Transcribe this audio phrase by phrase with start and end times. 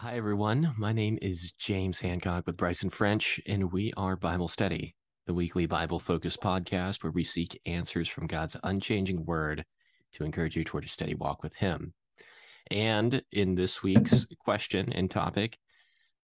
[0.00, 0.74] Hi, everyone.
[0.78, 4.94] My name is James Hancock with Bryson French, and we are Bible Steady,
[5.26, 9.64] the weekly Bible focused podcast where we seek answers from God's unchanging word
[10.12, 11.94] to encourage you toward a steady walk with Him.
[12.70, 15.58] And in this week's question and topic,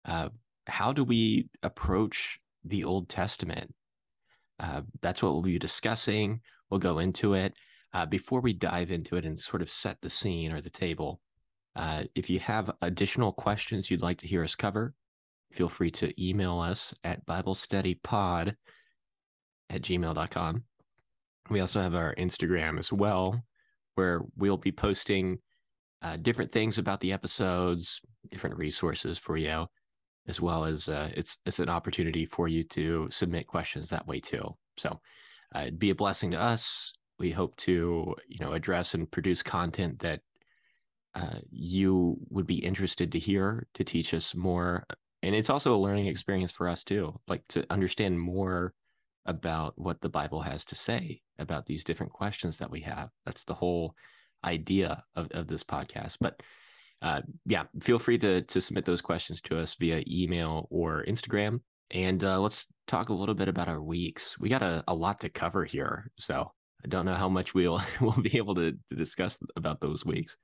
[0.06, 0.30] uh,
[0.68, 3.74] how do we approach the Old Testament?
[4.60, 6.42] Uh, that's what we'll be discussing.
[6.70, 7.56] We'll go into it.
[7.92, 11.23] Uh, before we dive into it and sort of set the scene or the table,
[11.76, 14.94] uh, if you have additional questions you'd like to hear us cover,
[15.52, 18.56] feel free to email us at BibleSteadyPod
[19.70, 20.64] at gmail.com.
[21.50, 23.44] We also have our Instagram as well,
[23.96, 25.40] where we'll be posting
[26.02, 29.66] uh, different things about the episodes, different resources for you,
[30.28, 34.20] as well as uh, it's it's an opportunity for you to submit questions that way
[34.20, 34.56] too.
[34.78, 35.00] So
[35.56, 36.94] uh, it'd be a blessing to us.
[37.20, 40.22] We hope to you know address and produce content that
[41.16, 44.86] uh, you would be interested to hear to teach us more.
[45.22, 48.74] And it's also a learning experience for us too, like to understand more
[49.26, 53.10] about what the Bible has to say about these different questions that we have.
[53.26, 53.96] That's the whole
[54.44, 56.18] idea of, of this podcast.
[56.20, 56.42] But
[57.02, 61.60] uh, yeah, feel free to to submit those questions to us via email or Instagram.
[61.92, 64.40] And uh, let's talk a little bit about our weeks.
[64.40, 66.52] We got a, a lot to cover here, so
[66.84, 70.38] I don't know how much we'll we'll be able to, to discuss about those weeks.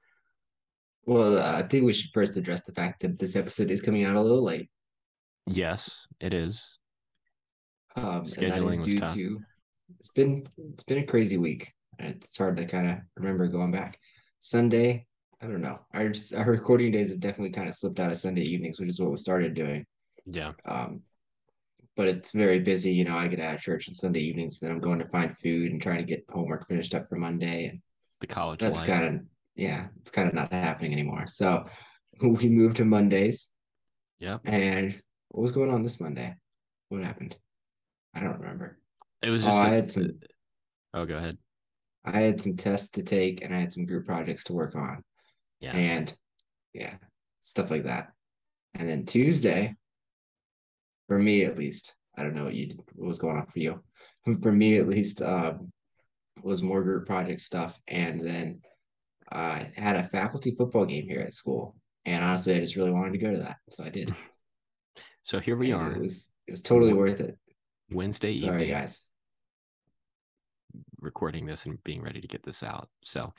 [1.05, 4.15] Well, I think we should first address the fact that this episode is coming out
[4.15, 4.69] a little late.
[5.47, 6.67] Yes, it is.
[7.95, 9.39] Um, and that is due to
[9.99, 11.71] it's been it's been a crazy week.
[11.97, 13.99] It's hard to kind of remember going back.
[14.39, 15.05] Sunday,
[15.41, 15.79] I don't know.
[15.93, 18.99] Our our recording days have definitely kind of slipped out of Sunday evenings, which is
[18.99, 19.85] what we started doing.
[20.25, 20.51] Yeah.
[20.65, 21.01] Um,
[21.95, 22.91] but it's very busy.
[22.91, 25.35] You know, I get out of church on Sunday evenings, then I'm going to find
[25.43, 27.65] food and trying to get homework finished up for Monday.
[27.65, 27.81] And
[28.21, 29.21] the college that's kind of
[29.59, 31.27] yeah, it's kind of not happening anymore.
[31.27, 31.65] So
[32.21, 33.53] we moved to Mondays.
[34.19, 34.41] Yep.
[34.45, 36.33] And what was going on this Monday?
[36.87, 37.35] What happened?
[38.15, 38.79] I don't remember.
[39.21, 39.55] It was just.
[39.55, 40.11] Oh, a, I had some.
[40.93, 41.37] Oh, go ahead.
[42.05, 45.03] I had some tests to take, and I had some group projects to work on.
[45.59, 45.73] Yeah.
[45.73, 46.13] And
[46.73, 46.95] yeah,
[47.41, 48.11] stuff like that.
[48.75, 49.75] And then Tuesday,
[51.07, 53.59] for me at least, I don't know what you did, what was going on for
[53.59, 53.83] you.
[54.41, 55.71] For me at least, um,
[56.43, 58.61] was more group project stuff, and then
[59.31, 61.75] I had a faculty football game here at school,
[62.05, 64.13] and honestly, I just really wanted to go to that, so I did.
[65.21, 65.91] So here we and are.
[65.91, 67.37] It was it was totally worth it.
[67.91, 69.03] Wednesday Sorry, evening, guys.
[71.01, 72.89] Recording this and being ready to get this out.
[73.03, 73.33] So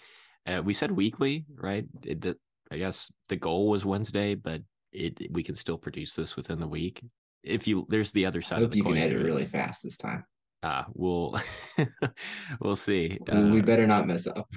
[0.47, 1.87] uh, we said weekly, right?
[2.05, 2.37] It, the,
[2.71, 4.63] I guess the goal was Wednesday, but
[4.93, 7.03] it we can still produce this within the week.
[7.43, 8.95] If you there's the other side I hope of the you coin.
[8.95, 10.25] can edit really fast this time.
[10.63, 11.41] Uh, we'll
[12.61, 13.19] we'll see.
[13.29, 14.49] Uh, we better not mess up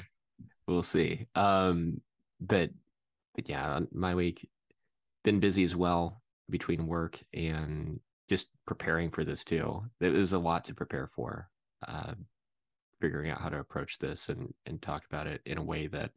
[0.68, 1.28] we'll see.
[1.36, 2.02] Um,
[2.40, 2.70] but
[3.36, 4.48] but yeah, my week
[5.24, 9.84] been busy as well between work and just preparing for this too.
[10.00, 11.50] It was a lot to prepare for.
[11.88, 12.14] Uh,
[13.02, 16.12] figuring out how to approach this and and talk about it in a way that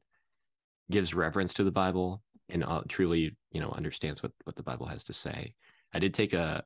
[0.89, 4.87] gives reverence to the Bible and uh, truly, you know, understands what what the Bible
[4.87, 5.53] has to say.
[5.93, 6.63] I did take a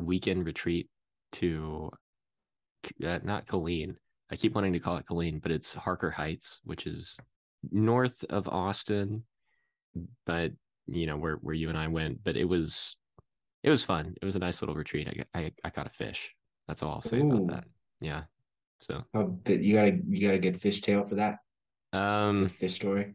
[0.00, 0.90] weekend retreat
[1.32, 1.90] to
[3.06, 3.96] uh, not Killeen,
[4.32, 7.18] I keep wanting to call it Colleen, but it's Harker Heights, which is
[7.70, 9.24] north of Austin,
[10.24, 10.52] but
[10.86, 12.24] you know where where you and I went.
[12.24, 12.96] But it was
[13.62, 14.14] it was fun.
[14.20, 15.26] It was a nice little retreat.
[15.34, 16.34] I I, I caught a fish.
[16.66, 17.30] That's all I'll say Ooh.
[17.30, 17.64] about that.
[18.00, 18.22] Yeah.
[18.80, 19.04] So.
[19.12, 21.40] Oh, but you got a you got a good fish tale for that.
[21.92, 23.12] Um, fish story.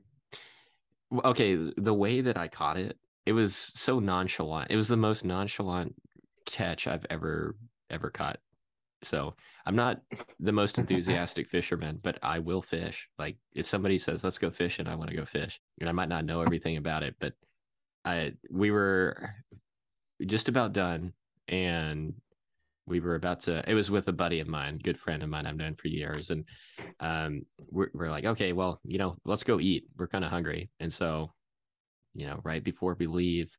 [1.26, 2.96] Okay, the way that I caught it,
[3.26, 4.70] it was so nonchalant.
[4.70, 5.96] It was the most nonchalant
[6.46, 7.56] catch I've ever
[7.90, 8.38] ever caught.
[9.04, 9.36] So
[9.66, 10.02] I'm not
[10.40, 13.08] the most enthusiastic fisherman, but I will fish.
[13.18, 15.60] Like if somebody says, let's go fishing, I want to go fish.
[15.80, 17.34] And I might not know everything about it, but
[18.06, 19.36] I we were
[20.26, 21.14] just about done
[21.48, 22.14] and
[22.88, 25.46] we were about to it was with a buddy of mine good friend of mine
[25.46, 26.46] i've known for years and
[27.02, 30.70] um we're, we're like okay well you know let's go eat we're kind of hungry
[30.80, 31.32] and so
[32.16, 33.52] you know right before we leave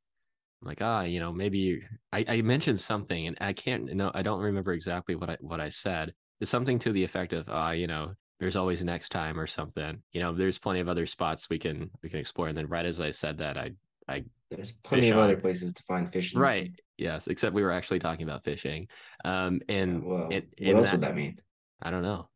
[0.61, 1.83] I'm like ah you know maybe
[2.13, 5.61] I, I mentioned something and I can't no I don't remember exactly what I what
[5.61, 6.15] I said.
[6.41, 9.47] It's something to the effect of ah uh, you know there's always next time or
[9.47, 10.03] something.
[10.13, 12.87] You know there's plenty of other spots we can we can explore and then right
[12.87, 13.71] as I said that I
[14.09, 15.25] I there's plenty of on.
[15.25, 16.73] other places to find fish right.
[16.97, 18.89] yes except we were actually talking about fishing
[19.25, 21.39] um and yeah, well, it, what else that, would that mean?
[21.83, 22.29] I don't know.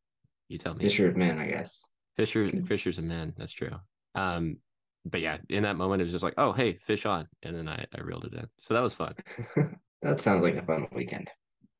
[0.48, 0.84] You tell me.
[0.84, 1.88] Fisher of men I guess.
[2.16, 3.74] Fisher Fisher's a man that's true.
[4.14, 4.58] Um
[5.04, 7.26] but yeah, in that moment, it was just like, oh, hey, fish on.
[7.42, 8.46] And then I, I reeled it in.
[8.60, 9.14] So that was fun.
[10.02, 11.28] that sounds like a fun weekend.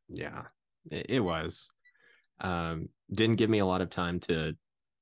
[0.08, 0.42] Yeah,
[0.90, 1.68] it, it, was.
[2.40, 4.52] Um, didn't give me a lot of time to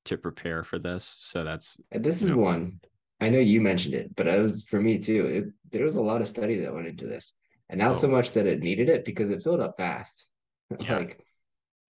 [0.07, 1.17] to prepare for this.
[1.21, 2.81] So that's this is one
[3.21, 5.27] I know you mentioned it, but it was for me too.
[5.27, 7.35] It, there was a lot of study that went into this,
[7.69, 7.99] and not oh.
[7.99, 10.27] so much that it needed it because it filled up fast.
[10.79, 10.99] Yeah.
[10.99, 11.19] like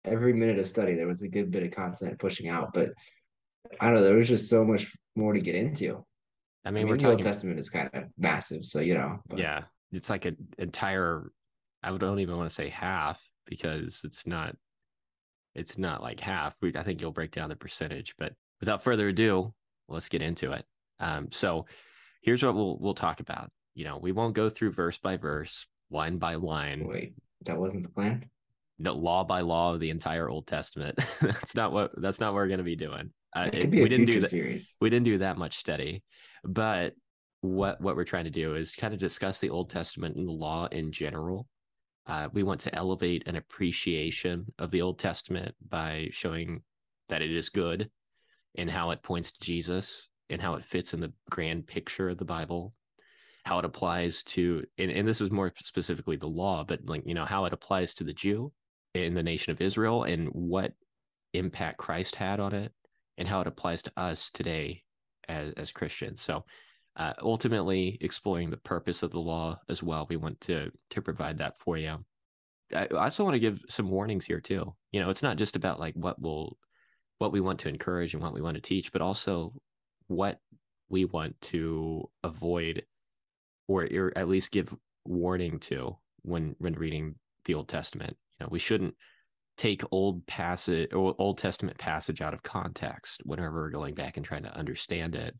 [0.06, 2.92] every minute of study, there was a good bit of content pushing out, but
[3.78, 4.04] I don't know.
[4.04, 6.06] There was just so much more to get into.
[6.65, 7.11] I mean, I mean we're the.
[7.11, 9.19] Old Testament is kind of massive, so you know.
[9.27, 9.39] But...
[9.39, 11.31] Yeah, it's like an entire.
[11.81, 14.56] I don't even want to say half because it's not.
[15.56, 16.56] It's not like half.
[16.61, 19.53] We, I think you'll break down the percentage, but without further ado,
[19.88, 20.65] let's get into it.
[21.00, 21.65] Um, so
[22.21, 23.51] here's what we'll we'll talk about.
[23.73, 26.85] You know, we won't go through verse by verse, line by line.
[26.88, 27.13] Wait,
[27.45, 28.29] that wasn't the plan.
[28.79, 30.97] The law by law of the entire Old Testament.
[31.21, 33.11] that's not what that's not what we're going to be doing.
[33.35, 34.29] Uh, it, we didn't do that.
[34.29, 34.75] Series.
[34.81, 36.03] We didn't do that much study,
[36.44, 36.94] but
[37.41, 40.33] what what we're trying to do is kind of discuss the Old Testament and the
[40.33, 41.47] law in general.
[42.06, 46.63] Uh, we want to elevate an appreciation of the Old Testament by showing
[47.07, 47.89] that it is good
[48.57, 52.18] and how it points to Jesus and how it fits in the grand picture of
[52.18, 52.74] the Bible,
[53.45, 57.13] how it applies to, and, and this is more specifically the law, but like, you
[57.13, 58.51] know, how it applies to the Jew
[58.95, 60.74] in the nation of Israel and what
[61.33, 62.71] impact Christ had on it
[63.18, 64.83] and how it applies to us today
[65.30, 66.22] as, as Christians.
[66.22, 66.44] So,
[66.96, 70.06] uh, ultimately exploring the purpose of the law as well.
[70.10, 72.04] We want to to provide that for you.
[72.76, 74.76] I also want to give some warnings here too.
[74.92, 76.58] You know, it's not just about like what will
[77.18, 79.54] what we want to encourage and what we want to teach, but also
[80.08, 80.40] what
[80.90, 82.84] we want to avoid
[83.68, 87.16] or at least give warning to when when reading
[87.46, 88.18] the Old Testament.
[88.40, 88.96] You know, we shouldn't
[89.59, 94.25] take old passage or Old Testament passage out of context whenever we're going back and
[94.25, 95.35] trying to understand it.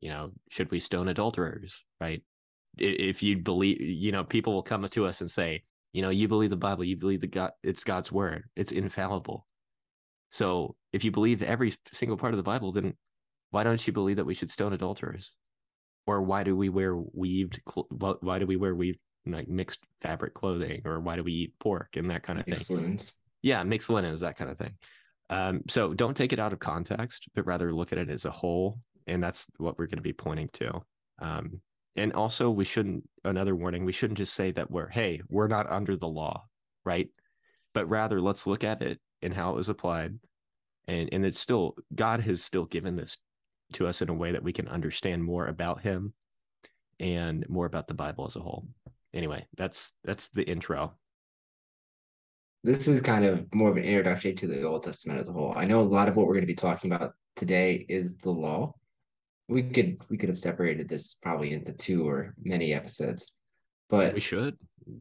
[0.00, 1.82] You know, should we stone adulterers?
[1.98, 2.22] Right?
[2.76, 6.28] If you believe, you know, people will come to us and say, you know, you
[6.28, 9.46] believe the Bible, you believe the God, it's God's word, it's infallible.
[10.30, 12.94] So if you believe every single part of the Bible, then
[13.50, 15.34] why don't you believe that we should stone adulterers?
[16.06, 17.60] Or why do we wear weaved?
[17.90, 20.82] Why do we wear weaved like mixed fabric clothing?
[20.84, 22.98] Or why do we eat pork and that kind of mixed thing?
[23.42, 24.74] Yeah, mixed linens, that kind of thing.
[25.30, 28.30] Um, so don't take it out of context, but rather look at it as a
[28.30, 30.82] whole, and that's what we're going to be pointing to.
[31.20, 31.60] Um,
[31.96, 33.08] and also, we shouldn't.
[33.24, 36.44] Another warning: we shouldn't just say that we're hey, we're not under the law,
[36.84, 37.08] right?
[37.74, 40.18] But rather, let's look at it and how it was applied,
[40.86, 43.18] and and it's still God has still given this
[43.74, 46.12] to us in a way that we can understand more about him
[47.00, 48.66] and more about the Bible as a whole.
[49.12, 50.94] Anyway, that's that's the intro.
[52.64, 55.52] This is kind of more of an introduction to the Old Testament as a whole.
[55.56, 58.30] I know a lot of what we're going to be talking about today is the
[58.30, 58.74] law.
[59.48, 63.30] We could we could have separated this probably into two or many episodes,
[63.90, 64.56] but we should.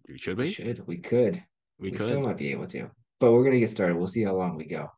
[0.08, 0.46] We should we?
[0.46, 1.44] we should we could
[1.80, 2.08] we, we could.
[2.08, 3.96] still might be able to, but we're gonna get started.
[3.96, 4.90] We'll see how long we go.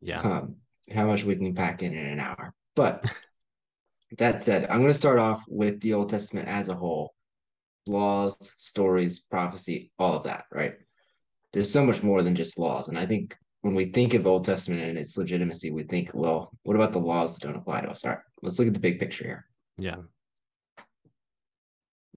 [0.00, 0.20] Yeah.
[0.20, 0.56] Um,
[0.92, 2.54] how much we can pack in in an hour.
[2.74, 3.04] But
[4.18, 7.14] that said, I'm going to start off with the Old Testament as a whole
[7.86, 10.74] laws, stories, prophecy, all of that, right?
[11.52, 12.88] There's so much more than just laws.
[12.88, 16.50] And I think when we think of Old Testament and its legitimacy, we think, well,
[16.62, 18.04] what about the laws that don't apply to us?
[18.04, 19.46] All right, let's look at the big picture here.
[19.78, 19.96] Yeah.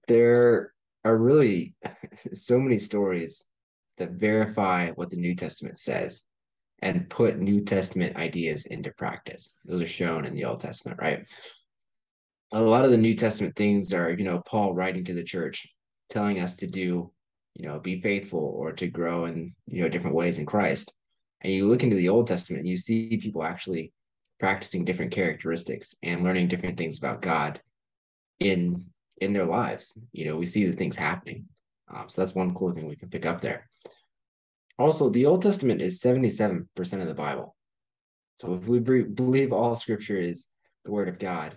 [0.08, 0.72] There
[1.04, 1.74] are really
[2.32, 3.46] so many stories
[3.98, 6.24] that verify what the New Testament says
[6.80, 9.58] and put New Testament ideas into practice.
[9.64, 11.24] Those are shown in the Old Testament, right?
[12.52, 15.66] A lot of the New Testament things are, you know, Paul writing to the church,
[16.10, 17.12] telling us to do,
[17.54, 20.92] you know, be faithful or to grow in, you know, different ways in Christ.
[21.42, 23.92] And you look into the Old Testament, you see people actually
[24.40, 27.60] practicing different characteristics and learning different things about God
[28.40, 28.86] in
[29.20, 29.96] in their lives.
[30.12, 31.46] You know, we see the things happening.
[31.92, 33.68] Um, so that's one cool thing we can pick up there.
[34.78, 36.66] Also, the Old Testament is 77%
[37.00, 37.54] of the Bible.
[38.36, 40.48] So if we believe all scripture is
[40.84, 41.56] the word of God,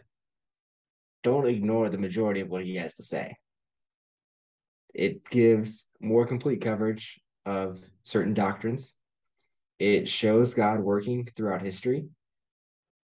[1.23, 3.35] don't ignore the majority of what he has to say.
[4.95, 8.95] It gives more complete coverage of certain doctrines.
[9.77, 12.05] It shows God working throughout history.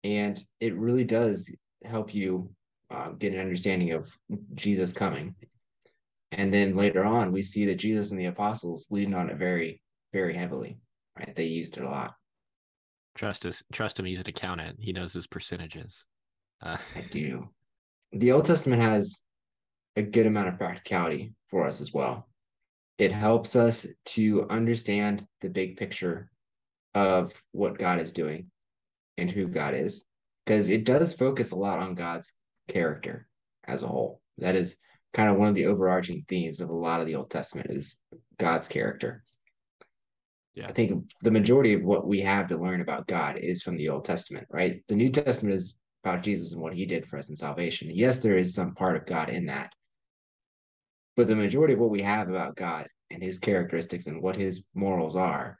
[0.04, 1.50] And it really does
[1.85, 2.50] help you
[2.90, 4.09] uh, get an understanding of
[4.54, 5.35] Jesus coming.
[6.32, 9.82] And then later on, we see that Jesus and the apostles lean on it very
[10.12, 10.78] very heavily.
[11.18, 12.14] Right, they used it a lot.
[13.16, 13.62] Trust us.
[13.73, 14.04] Trust him.
[14.04, 14.78] He's an accountant.
[14.80, 16.04] He knows his percentages.
[16.62, 17.49] Uh, I do.
[18.12, 19.23] The Old Testament has
[19.97, 22.28] a good amount of practicality for us as well.
[22.99, 26.30] It helps us to understand the big picture
[26.94, 28.50] of what God is doing
[29.16, 30.04] and who God is,
[30.44, 32.32] because it does focus a lot on God's
[32.68, 33.26] character
[33.64, 34.20] as a whole.
[34.38, 34.76] That is
[35.12, 37.99] kind of one of the overarching themes of a lot of the Old Testament is
[38.38, 39.25] God's character.
[40.54, 40.66] Yeah.
[40.68, 43.88] I think the majority of what we have to learn about God is from the
[43.88, 44.82] Old Testament, right?
[44.88, 47.90] The New Testament is about Jesus and what he did for us in salvation.
[47.92, 49.73] Yes, there is some part of God in that.
[51.17, 54.69] But the majority of what we have about God and his characteristics and what his
[54.75, 55.59] morals are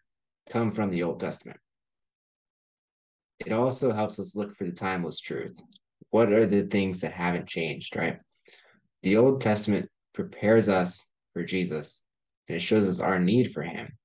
[0.51, 1.59] come from the Old Testament.
[3.45, 5.59] It also helps us look for the timeless truth.
[6.11, 8.19] What are the things that haven't changed, right?
[9.03, 12.03] The Old Testament prepares us for Jesus
[12.49, 13.97] and it shows us our need for him.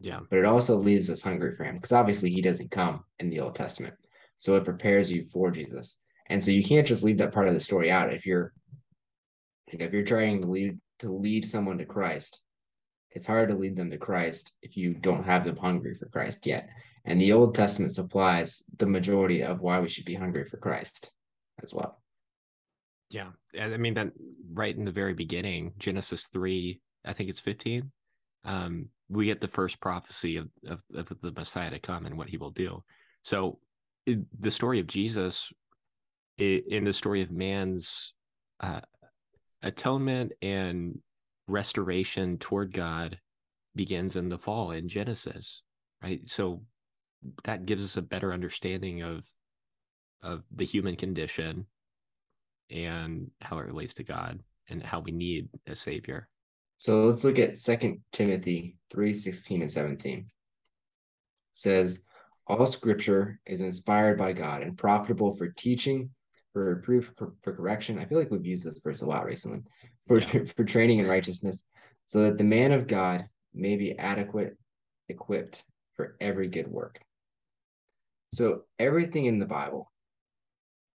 [0.00, 0.20] Yeah.
[0.28, 3.40] But it also leaves us hungry for him because obviously he doesn't come in the
[3.40, 3.94] Old Testament.
[4.38, 5.98] So it prepares you for Jesus.
[6.28, 8.52] And so you can't just leave that part of the story out if you're
[9.68, 12.40] if you're trying to lead to lead someone to Christ.
[13.10, 16.46] It's hard to lead them to Christ if you don't have them hungry for Christ
[16.46, 16.68] yet.
[17.04, 21.10] And the Old Testament supplies the majority of why we should be hungry for Christ
[21.62, 21.98] as well.
[23.10, 23.30] Yeah.
[23.60, 24.12] I mean that
[24.52, 27.90] right in the very beginning, Genesis 3, I think it's 15.
[28.44, 32.28] Um, we get the first prophecy of, of, of the Messiah to come and what
[32.28, 32.84] he will do.
[33.24, 33.58] So
[34.06, 35.52] it, the story of Jesus
[36.38, 38.14] in the story of man's
[38.60, 38.80] uh,
[39.62, 41.00] atonement and
[41.46, 43.18] restoration toward God
[43.74, 45.62] begins in the fall in Genesis,
[46.02, 46.20] right?
[46.26, 46.62] So
[47.44, 49.22] that gives us a better understanding of
[50.22, 51.66] of the human condition
[52.70, 56.28] and how it relates to God and how we need a savior.
[56.76, 60.18] So let's look at Second Timothy 3:16 and 17.
[60.18, 60.26] It
[61.52, 62.02] says,
[62.46, 66.10] All scripture is inspired by God and profitable for teaching,
[66.52, 67.98] for proof, for, for correction.
[67.98, 69.60] I feel like we've used this verse a lot recently.
[70.08, 70.20] For,
[70.56, 71.64] for training in righteousness,
[72.06, 74.56] so that the man of God may be adequate,
[75.08, 75.64] equipped
[75.96, 76.98] for every good work.
[78.32, 79.90] So everything in the Bible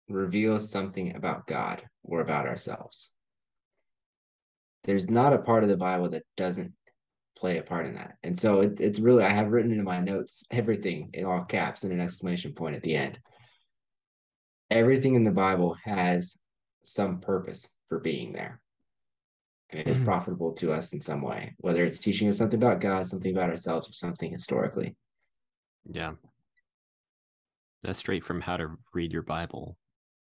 [0.10, 3.14] reveals something about God or about ourselves
[4.84, 6.74] there's not a part of the Bible that doesn't
[7.38, 8.16] play a part in that.
[8.24, 11.84] And so it, it's really, I have written in my notes everything in all caps
[11.84, 13.18] and an exclamation point at the end.
[14.74, 16.36] Everything in the Bible has
[16.84, 18.60] some purpose for being there.
[19.70, 20.06] And it is mm-hmm.
[20.06, 23.52] profitable to us in some way, whether it's teaching us something about God, something about
[23.52, 24.96] ourselves, or something historically.
[25.92, 26.14] Yeah.
[27.84, 29.78] That's straight from how to read your Bible.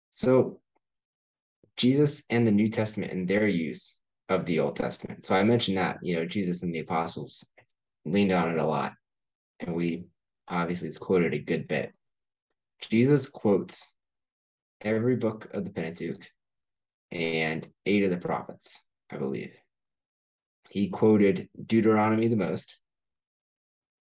[0.10, 0.60] So,
[1.78, 5.24] Jesus and the New Testament and their use of the Old Testament.
[5.24, 7.46] So I mentioned that, you know, Jesus and the apostles
[8.06, 8.94] leaned on it a lot.
[9.60, 10.06] And we
[10.48, 11.92] obviously it's quoted a good bit.
[12.82, 13.92] Jesus quotes
[14.82, 16.28] every book of the Pentateuch
[17.12, 19.54] and eight of the prophets, I believe.
[20.70, 22.78] He quoted Deuteronomy the most,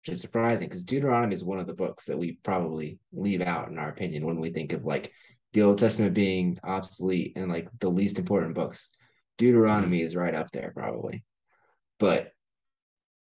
[0.00, 3.68] which is surprising because Deuteronomy is one of the books that we probably leave out,
[3.68, 5.12] in our opinion, when we think of like
[5.52, 8.88] the Old Testament being obsolete and like the least important books.
[9.38, 11.24] Deuteronomy is right up there probably.
[11.98, 12.32] But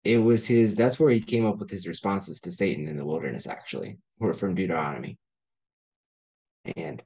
[0.03, 3.05] it was his that's where he came up with his responses to Satan in the
[3.05, 5.17] wilderness, actually, were from Deuteronomy.
[6.75, 7.01] And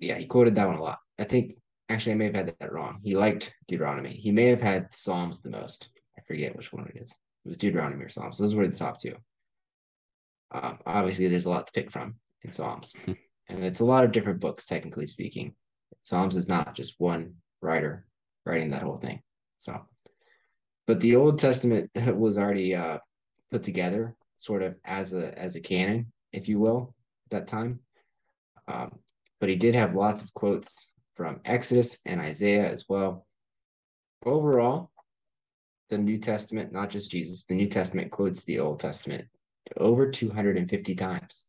[0.00, 0.98] yeah, he quoted that one a lot.
[1.18, 1.54] I think
[1.88, 3.00] actually I may have had that wrong.
[3.04, 4.10] He liked Deuteronomy.
[4.14, 5.90] He may have had Psalms the most.
[6.18, 7.10] I forget which one it is.
[7.10, 8.38] It was Deuteronomy or Psalms.
[8.38, 9.14] Those were the top two.
[10.52, 14.12] Um, obviously, there's a lot to pick from in Psalms, and it's a lot of
[14.12, 15.54] different books, technically speaking.
[16.02, 18.06] Psalms is not just one writer
[18.46, 19.20] writing that whole thing.
[19.58, 19.86] So,
[20.86, 22.98] but the Old Testament was already uh,
[23.50, 26.94] put together sort of as a as a canon, if you will,
[27.26, 27.80] at that time.
[28.66, 28.98] Um,
[29.40, 33.26] but he did have lots of quotes from Exodus and Isaiah as well.
[34.24, 34.90] Overall,
[35.88, 39.26] the New Testament, not just Jesus, the New Testament quotes the Old Testament
[39.76, 41.46] over 250 times.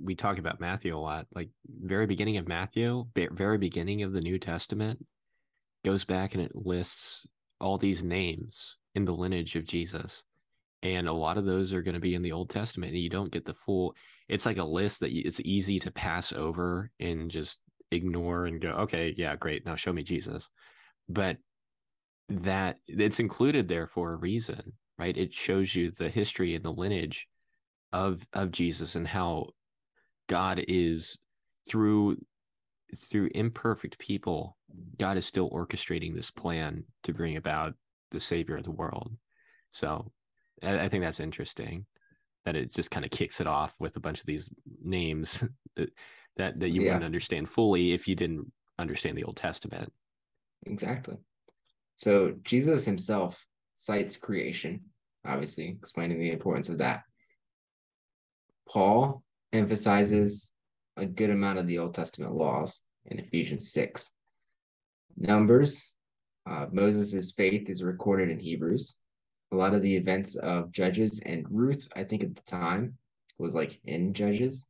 [0.00, 4.20] We talk about Matthew a lot, like very beginning of Matthew, very beginning of the
[4.20, 5.06] New Testament
[5.84, 7.26] goes back and it lists
[7.60, 10.24] all these names in the lineage of Jesus.
[10.84, 12.92] And a lot of those are going to be in the Old Testament.
[12.92, 13.96] And you don't get the full,
[14.28, 17.60] it's like a list that it's easy to pass over and just
[17.90, 19.64] ignore and go, okay, yeah, great.
[19.64, 20.48] Now show me Jesus.
[21.08, 21.38] But
[22.28, 25.16] that it's included there for a reason, right?
[25.16, 27.26] It shows you the history and the lineage
[27.92, 29.46] of of Jesus and how
[30.28, 31.18] God is
[31.68, 32.16] through
[32.96, 34.56] through imperfect people
[34.98, 37.74] God is still orchestrating this plan to bring about
[38.10, 39.12] the savior of the world.
[39.72, 40.10] So
[40.62, 41.86] I, I think that's interesting
[42.44, 45.42] that it just kind of kicks it off with a bunch of these names
[45.76, 45.90] that
[46.36, 46.88] that, that you yeah.
[46.88, 49.92] wouldn't understand fully if you didn't understand the Old Testament.
[50.66, 51.16] Exactly.
[51.96, 53.40] So Jesus himself
[53.76, 54.80] cites creation,
[55.24, 57.02] obviously explaining the importance of that.
[58.68, 60.50] Paul emphasizes
[60.96, 64.10] a good amount of the Old Testament laws in Ephesians 6.
[65.16, 65.92] Numbers,
[66.48, 68.96] uh, Moses' faith is recorded in Hebrews.
[69.54, 72.98] A lot of the events of Judges and Ruth, I think at the time,
[73.38, 74.66] was like in Judges,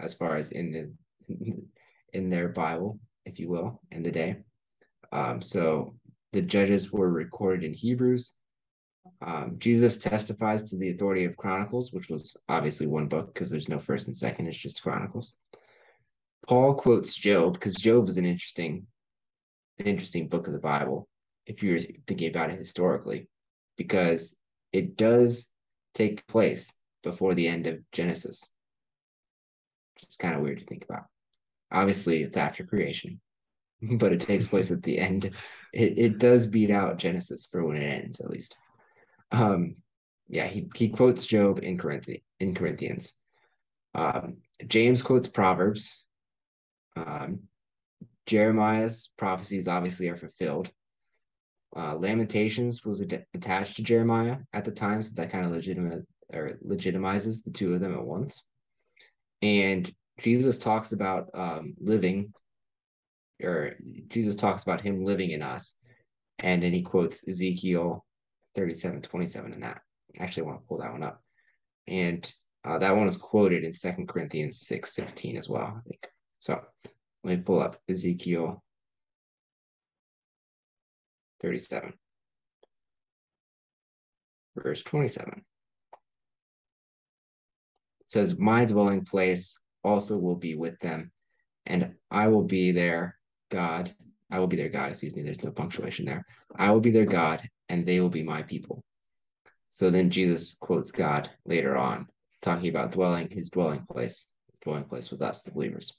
[0.00, 1.34] as far as in the
[2.14, 4.36] in their Bible, if you will, in the day.
[5.12, 5.96] Um, so
[6.32, 8.32] the judges were recorded in Hebrews.
[9.20, 13.68] Um, Jesus testifies to the authority of Chronicles, which was obviously one book because there's
[13.68, 15.34] no first and second, it's just Chronicles.
[16.48, 18.86] Paul quotes Job because Job is an interesting,
[19.78, 21.06] an interesting book of the Bible
[21.46, 23.28] if you're thinking about it historically,
[23.76, 24.36] because
[24.72, 25.50] it does
[25.94, 28.42] take place before the end of Genesis.
[30.02, 31.04] It's kind of weird to think about.
[31.70, 33.20] Obviously, it's after creation,
[33.82, 35.30] but it takes place at the end.
[35.72, 38.56] It, it does beat out Genesis for when it ends, at least.
[39.30, 39.76] Um,
[40.28, 43.12] yeah, he, he quotes Job in Corinthi- in Corinthians.
[43.94, 45.94] Um, James quotes Proverbs.
[46.96, 47.40] Um,
[48.26, 50.70] Jeremiah's prophecies obviously are fulfilled.
[51.74, 56.06] Uh, Lamentations was ad- attached to Jeremiah at the time, so that kind of legitimate
[56.32, 58.42] or legitimizes the two of them at once.
[59.40, 62.32] And Jesus talks about um, living,
[63.42, 63.74] or
[64.08, 65.74] Jesus talks about him living in us,
[66.38, 68.04] and then he quotes Ezekiel
[68.54, 69.80] 37, 27 in that.
[70.18, 71.22] Actually, I want to pull that one up.
[71.88, 72.30] And
[72.64, 76.06] uh, that one is quoted in Second Corinthians 6, 16 as well, I think.
[76.40, 76.60] So
[77.24, 78.62] let me pull up Ezekiel
[81.42, 81.92] 37,
[84.56, 85.32] verse 27.
[85.36, 85.44] It
[88.06, 91.10] says, My dwelling place also will be with them,
[91.66, 93.18] and I will be their
[93.50, 93.92] God.
[94.30, 96.24] I will be their God, excuse me, there's no punctuation there.
[96.56, 98.82] I will be their God, and they will be my people.
[99.70, 102.06] So then Jesus quotes God later on,
[102.40, 104.26] talking about dwelling, his dwelling place,
[104.62, 105.94] dwelling place with us, the believers.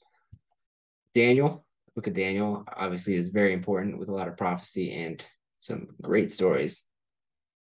[1.14, 5.24] Daniel, book of Daniel, obviously is very important with a lot of prophecy and
[5.64, 6.84] some great stories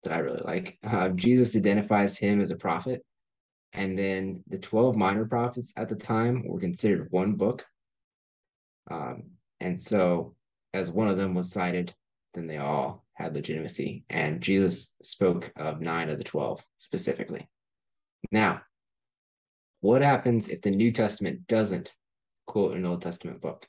[0.03, 0.79] that I really like.
[0.83, 3.05] Uh, Jesus identifies him as a prophet,
[3.73, 7.65] and then the 12 minor prophets at the time were considered one book.
[8.91, 9.31] Um,
[9.61, 10.35] and so,
[10.75, 11.95] as one of them was cited,
[12.35, 14.05] then they all had legitimacy.
[14.11, 17.49] And Jesus spoke of nine of the 12 specifically.
[18.33, 18.63] Now,
[19.81, 21.95] what happens if the New Testament doesn't
[22.47, 23.67] quote an Old Testament book?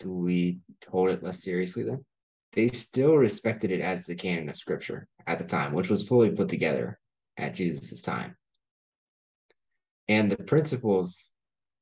[0.00, 2.04] Do we hold it less seriously then?
[2.52, 6.30] They still respected it as the canon of scripture at the time, which was fully
[6.30, 6.98] put together
[7.36, 8.36] at Jesus' time.
[10.08, 11.30] And the principles,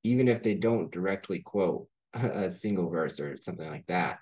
[0.03, 4.19] even if they don't directly quote a single verse or something like that,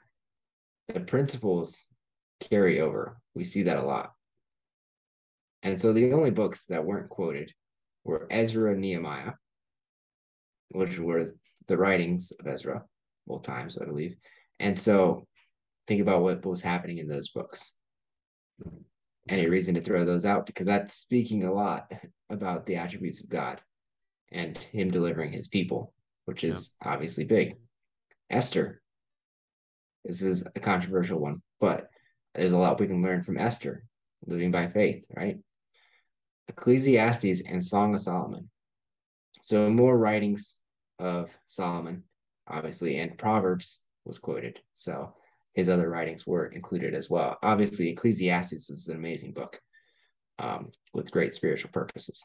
[0.88, 1.86] the principles
[2.40, 3.18] carry over.
[3.34, 4.12] We see that a lot.
[5.62, 7.52] And so the only books that weren't quoted
[8.04, 9.32] were Ezra and Nehemiah,
[10.70, 11.26] which were
[11.68, 12.84] the writings of Ezra,
[13.26, 14.16] both times, I believe.
[14.60, 15.26] And so
[15.86, 17.72] think about what was happening in those books.
[19.28, 20.46] Any reason to throw those out?
[20.46, 21.92] Because that's speaking a lot
[22.30, 23.60] about the attributes of God
[24.32, 25.92] and Him delivering His people,
[26.24, 26.92] which is yeah.
[26.92, 27.56] obviously big.
[28.30, 28.80] Esther.
[30.04, 31.88] This is a controversial one, but
[32.34, 33.84] there's a lot we can learn from Esther,
[34.26, 35.38] living by faith, right?
[36.48, 38.50] Ecclesiastes and Song of Solomon.
[39.42, 40.56] So more writings
[40.98, 42.04] of Solomon,
[42.48, 44.60] obviously, and Proverbs was quoted.
[44.74, 45.14] So
[45.54, 47.38] his other writings were included as well.
[47.42, 49.60] Obviously, Ecclesiastes is an amazing book
[50.38, 52.22] um, with great spiritual purposes.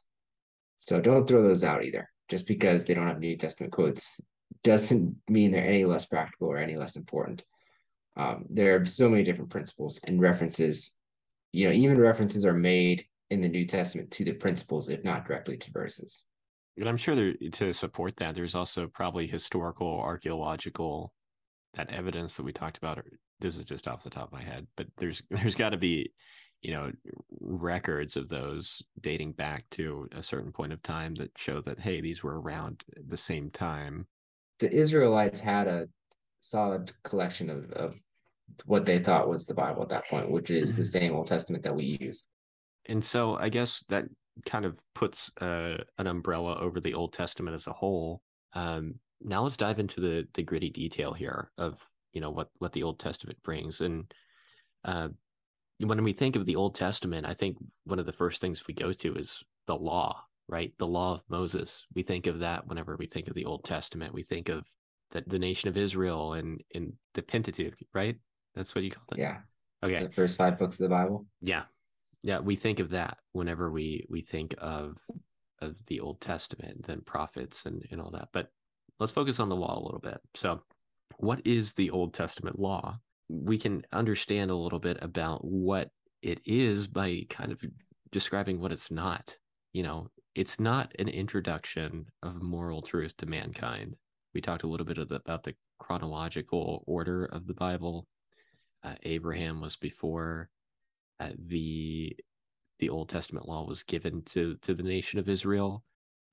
[0.78, 2.10] So don't throw those out either.
[2.30, 4.20] Just because they don't have New Testament quotes
[4.64, 7.44] doesn't mean they're any less practical or any less important.
[8.16, 10.98] Um, there are so many different principles and references.
[11.52, 15.26] You know, even references are made in the New Testament to the principles, if not
[15.26, 16.24] directly to verses.
[16.78, 21.14] And I'm sure there, eh, to support that, there's also probably historical, archaeological
[21.74, 23.04] that evidence that we talked about
[23.40, 26.12] this is just off the top of my head but there's there's got to be
[26.62, 26.92] you know
[27.40, 32.02] records of those dating back to a certain point of time that show that hey
[32.02, 34.08] these were around at the same time.
[34.60, 35.88] The israelites had a
[36.40, 37.96] solid collection of, of
[38.66, 41.00] what they thought was the bible at that point which is the mm-hmm.
[41.00, 42.24] same old testament that we use.
[42.88, 44.06] And so i guess that
[44.46, 48.22] kind of puts uh, an umbrella over the old testament as a whole
[48.54, 51.82] um, now let's dive into the the gritty detail here of
[52.14, 53.82] you know what what the Old Testament brings.
[53.82, 54.12] And
[54.84, 55.10] uh,
[55.80, 58.74] when we think of the Old Testament, I think one of the first things we
[58.74, 60.74] go to is the law, right?
[60.78, 61.86] The law of Moses.
[61.94, 64.14] We think of that whenever we think of the Old Testament.
[64.14, 64.64] We think of
[65.12, 68.18] the, the nation of Israel and in the Pentateuch, right?
[68.56, 69.20] That's what you call it.
[69.20, 69.40] Yeah.
[69.84, 70.06] Okay.
[70.08, 71.26] The first five books of the Bible.
[71.42, 71.64] Yeah.
[72.24, 74.98] Yeah, we think of that whenever we we think of
[75.62, 78.30] of the Old Testament, then prophets and and all that.
[78.32, 78.50] But
[79.00, 80.20] let's focus on the law a little bit.
[80.34, 80.62] So,
[81.18, 83.00] what is the Old Testament law?
[83.30, 85.90] We can understand a little bit about what
[86.22, 87.62] it is by kind of
[88.12, 89.38] describing what it's not.
[89.74, 93.96] You know, it's not an introduction of moral truth to mankind.
[94.34, 98.08] We talked a little bit the, about the chronological order of the Bible.
[98.84, 100.50] Uh, Abraham was before
[101.20, 102.16] uh, the
[102.80, 105.84] the Old Testament law was given to to the nation of Israel.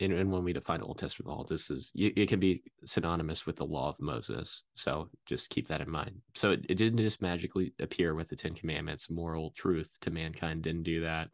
[0.00, 3.56] And, and when we define Old Testament law, this is it can be synonymous with
[3.56, 4.64] the law of Moses.
[4.74, 6.16] So just keep that in mind.
[6.34, 9.08] So it, it didn't just magically appear with the Ten Commandments.
[9.08, 11.28] Moral truth to mankind didn't do that.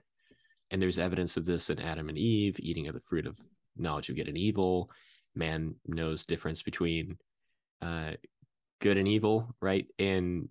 [0.70, 3.38] And there's evidence of this in Adam and Eve eating of the fruit of
[3.76, 4.90] knowledge of good and evil.
[5.34, 7.16] Man knows difference between
[7.80, 8.12] uh,
[8.80, 9.86] good and evil, right?
[9.98, 10.48] And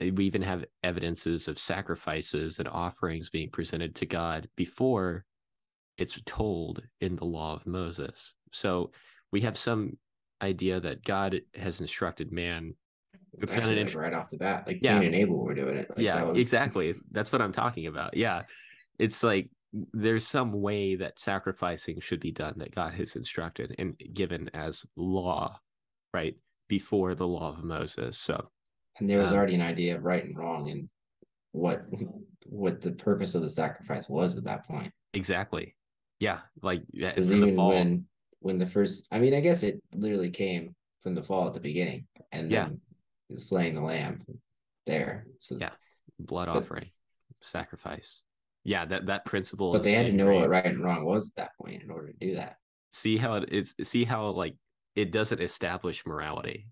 [0.00, 5.24] Eh, we even have evidences of sacrifices and offerings being presented to God before
[5.98, 8.34] it's told in the law of Moses.
[8.52, 8.90] So
[9.32, 9.96] we have some
[10.42, 12.74] idea that God has instructed man.
[13.38, 14.98] It's Actually, kind of like right off the bat, like yeah.
[14.98, 15.90] Cain and Abel were doing it.
[15.90, 16.40] Like yeah, was...
[16.40, 16.94] exactly.
[17.10, 18.16] That's what I'm talking about.
[18.16, 18.42] Yeah,
[18.98, 19.50] it's like
[19.92, 24.84] there's some way that sacrificing should be done that God has instructed and given as
[24.96, 25.60] law,
[26.14, 26.36] right
[26.68, 28.18] before the law of Moses.
[28.18, 28.48] So,
[28.98, 30.88] and there was um, already an idea of right and wrong and
[31.52, 31.86] what
[32.44, 34.92] what the purpose of the sacrifice was at that point.
[35.14, 35.74] Exactly.
[36.20, 38.06] Yeah, like because even the when
[38.40, 41.60] when the first, I mean, I guess it literally came from the fall at the
[41.60, 42.80] beginning, and then
[43.28, 43.36] yeah.
[43.36, 44.20] slaying the lamb
[44.86, 45.26] there.
[45.38, 45.70] So yeah,
[46.18, 46.86] blood but, offering,
[47.42, 48.22] sacrifice.
[48.64, 49.72] Yeah, that that principle.
[49.72, 52.12] But they had to know what right and wrong was at that point in order
[52.12, 52.56] to do that.
[52.92, 53.74] See how it is.
[53.82, 54.54] See how like
[54.94, 56.68] it doesn't establish morality,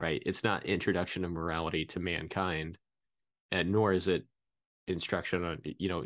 [0.00, 0.22] right?
[0.26, 2.78] It's not introduction of morality to mankind,
[3.50, 4.24] and nor is it
[4.88, 6.04] instruction on you know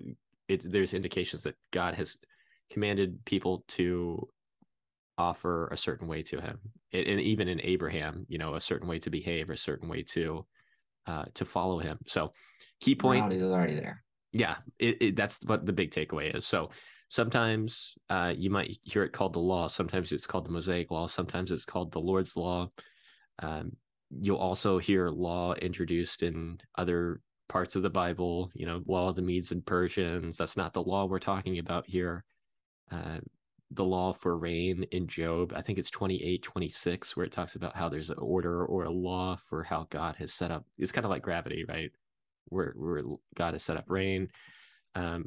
[0.49, 0.63] it.
[0.71, 2.19] There's indications that God has
[2.71, 4.29] commanded people to
[5.17, 6.59] offer a certain way to him.
[6.93, 10.47] And even in abraham you know a certain way to behave a certain way to
[11.07, 11.99] uh to follow him.
[12.07, 12.33] So
[12.81, 14.03] key point Morality is already there.
[14.33, 16.47] Yeah it, it, that's what the big takeaway is.
[16.47, 16.71] So
[17.11, 19.69] sometimes uh you might hear it called the law.
[19.69, 21.07] Sometimes it's called the mosaic law.
[21.07, 22.71] Sometimes it's called the lord's law.
[23.41, 23.77] Um
[24.11, 29.17] you'll also hear law introduced in other parts of the bible you know law of
[29.17, 32.25] the medes and persians that's not the law we're talking about here
[32.91, 33.19] uh,
[33.75, 35.53] the law for rain in Job.
[35.55, 38.91] I think it's 28, 26, where it talks about how there's an order or a
[38.91, 40.65] law for how God has set up.
[40.79, 41.91] It's kind of like gravity, right?
[42.47, 43.03] Where, where
[43.35, 44.29] God has set up rain,
[44.95, 45.27] um,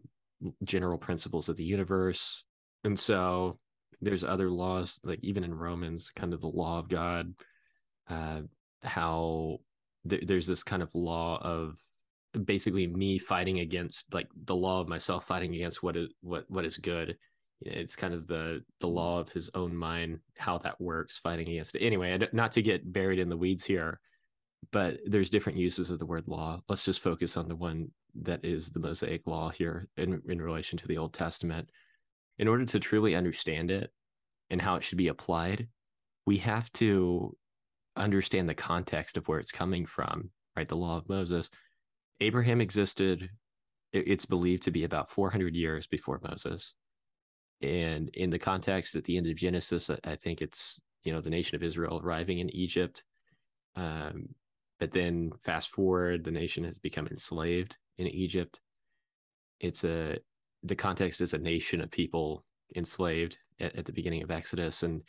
[0.63, 2.43] general principles of the universe.
[2.83, 3.59] And so
[4.01, 7.33] there's other laws, like even in Romans, kind of the law of God,
[8.09, 8.41] uh,
[8.83, 9.59] how
[10.07, 11.79] th- there's this kind of law of
[12.45, 16.65] basically me fighting against like the law of myself fighting against what is what what
[16.65, 17.17] is good.
[17.61, 18.95] It's kind of the the mm-hmm.
[18.95, 21.83] law of his own mind how that works fighting against it.
[21.83, 23.99] Anyway not to get buried in the weeds here
[24.71, 26.59] but there's different uses of the word law.
[26.67, 27.89] Let's just focus on the one
[28.21, 31.69] that is the mosaic law here in, in relation to the old testament.
[32.39, 33.91] In order to truly understand it
[34.49, 35.67] and how it should be applied
[36.27, 37.35] we have to
[37.97, 40.67] understand the context of where it's coming from right?
[40.67, 41.49] The law of moses.
[42.19, 43.29] Abraham existed.
[43.93, 46.73] It's believed to be about 400 years before moses.
[47.61, 51.29] And in the context at the end of Genesis, I think it's you know the
[51.29, 53.03] nation of Israel arriving in Egypt,
[53.75, 54.29] um,
[54.79, 58.59] but then fast forward, the nation has become enslaved in Egypt.
[59.59, 60.17] It's a
[60.63, 62.43] the context is a nation of people
[62.75, 65.03] enslaved at, at the beginning of Exodus, and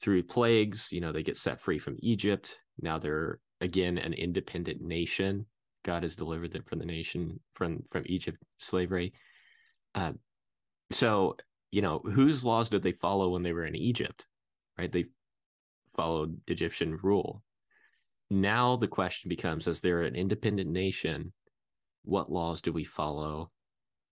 [0.00, 2.58] through plagues, you know, they get set free from Egypt.
[2.80, 5.46] Now they're again an independent nation.
[5.84, 9.12] God has delivered them from the nation from from Egypt slavery.
[9.94, 10.12] Uh,
[10.90, 11.36] so
[11.70, 14.26] you know, whose laws did they follow when they were in Egypt?
[14.78, 14.92] Right?
[14.92, 15.06] They
[15.96, 17.42] followed Egyptian rule.
[18.30, 21.32] Now the question becomes as they're an independent nation,
[22.04, 23.50] what laws do we follow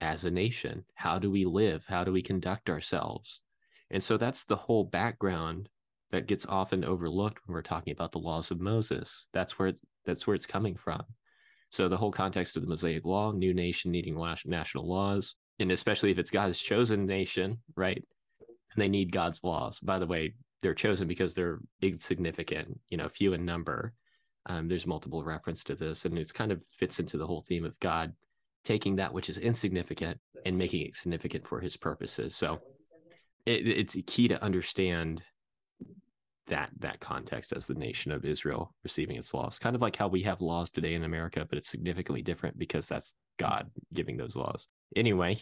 [0.01, 0.85] as a nation?
[0.95, 1.85] How do we live?
[1.87, 3.41] How do we conduct ourselves?
[3.91, 5.69] And so that's the whole background
[6.11, 9.27] that gets often overlooked when we're talking about the laws of Moses.
[9.33, 9.73] That's where
[10.05, 11.03] that's where it's coming from.
[11.71, 16.11] So the whole context of the Mosaic Law, new nation needing national laws, and especially
[16.11, 18.03] if it's God's chosen nation, right?
[18.41, 19.79] And they need God's laws.
[19.79, 23.93] By the way, they're chosen because they're insignificant, you know, few in number.
[24.47, 27.65] Um, there's multiple reference to this, and it's kind of fits into the whole theme
[27.65, 28.13] of God
[28.65, 32.35] taking that which is insignificant and making it significant for His purposes.
[32.35, 32.61] So
[33.47, 35.23] it, it's key to understand
[36.49, 39.59] that that context as the nation of Israel receiving its laws.
[39.59, 42.89] Kind of like how we have laws today in America, but it's significantly different because
[42.89, 44.67] that's God giving those laws.
[44.97, 45.41] Anyway,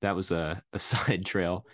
[0.00, 1.66] that was a, a side trail.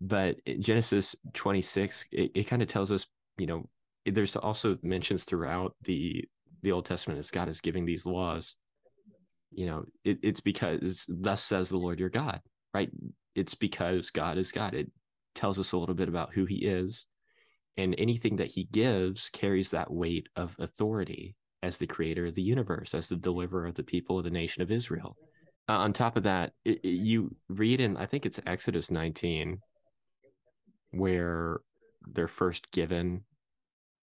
[0.00, 3.06] But Genesis 26, it, it kind of tells us,
[3.38, 3.68] you know,
[4.06, 6.24] there's also mentions throughout the
[6.62, 8.56] the Old Testament as God is giving these laws.
[9.50, 12.40] You know, it, it's because thus says the Lord your God,
[12.72, 12.90] right?
[13.34, 14.74] it's because God is God.
[14.74, 14.90] It
[15.34, 17.06] tells us a little bit about who he is.
[17.76, 22.42] And anything that he gives carries that weight of authority as the creator of the
[22.42, 25.16] universe, as the deliverer of the people of the nation of Israel.
[25.68, 29.58] Uh, on top of that, it, it, you read in, I think it's Exodus 19,
[30.90, 31.60] where
[32.12, 33.24] they're first given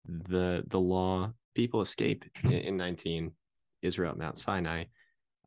[0.06, 1.32] the the law.
[1.54, 3.32] People escape in, in 19,
[3.82, 4.84] Israel at Mount Sinai,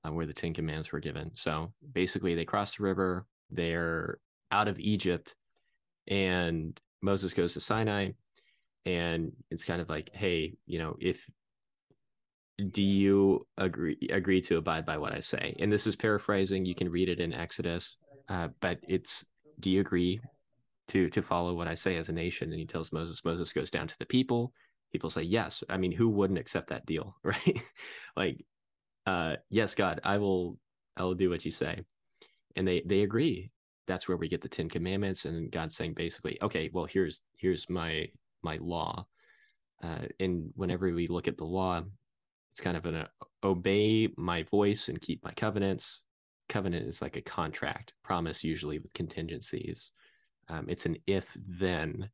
[0.05, 1.31] uh, where the Ten Commandments were given.
[1.33, 4.19] So basically, they cross the river, they're
[4.51, 5.33] out of Egypt,
[6.07, 8.11] and Moses goes to Sinai,
[8.85, 11.25] and it's kind of like, hey, you know, if
[12.71, 15.55] do you agree agree to abide by what I say?
[15.59, 16.65] And this is paraphrasing.
[16.65, 17.97] You can read it in Exodus,
[18.29, 19.25] uh, but it's
[19.59, 20.19] do you agree
[20.89, 22.51] to to follow what I say as a nation?
[22.51, 23.23] And he tells Moses.
[23.25, 24.53] Moses goes down to the people.
[24.91, 25.63] People say yes.
[25.69, 27.61] I mean, who wouldn't accept that deal, right?
[28.15, 28.45] like,
[29.05, 30.57] uh, yes, God, I will.
[30.95, 31.83] I will do what you say,
[32.55, 33.49] and they they agree.
[33.87, 37.69] That's where we get the Ten Commandments, and God saying basically, okay, well, here's here's
[37.69, 38.07] my
[38.41, 39.05] my law.
[39.81, 41.81] Uh, and whenever we look at the law,
[42.51, 43.07] it's kind of an uh,
[43.43, 46.01] obey my voice and keep my covenants.
[46.49, 49.91] Covenant is like a contract, promise usually with contingencies.
[50.49, 52.09] Um, it's an if then,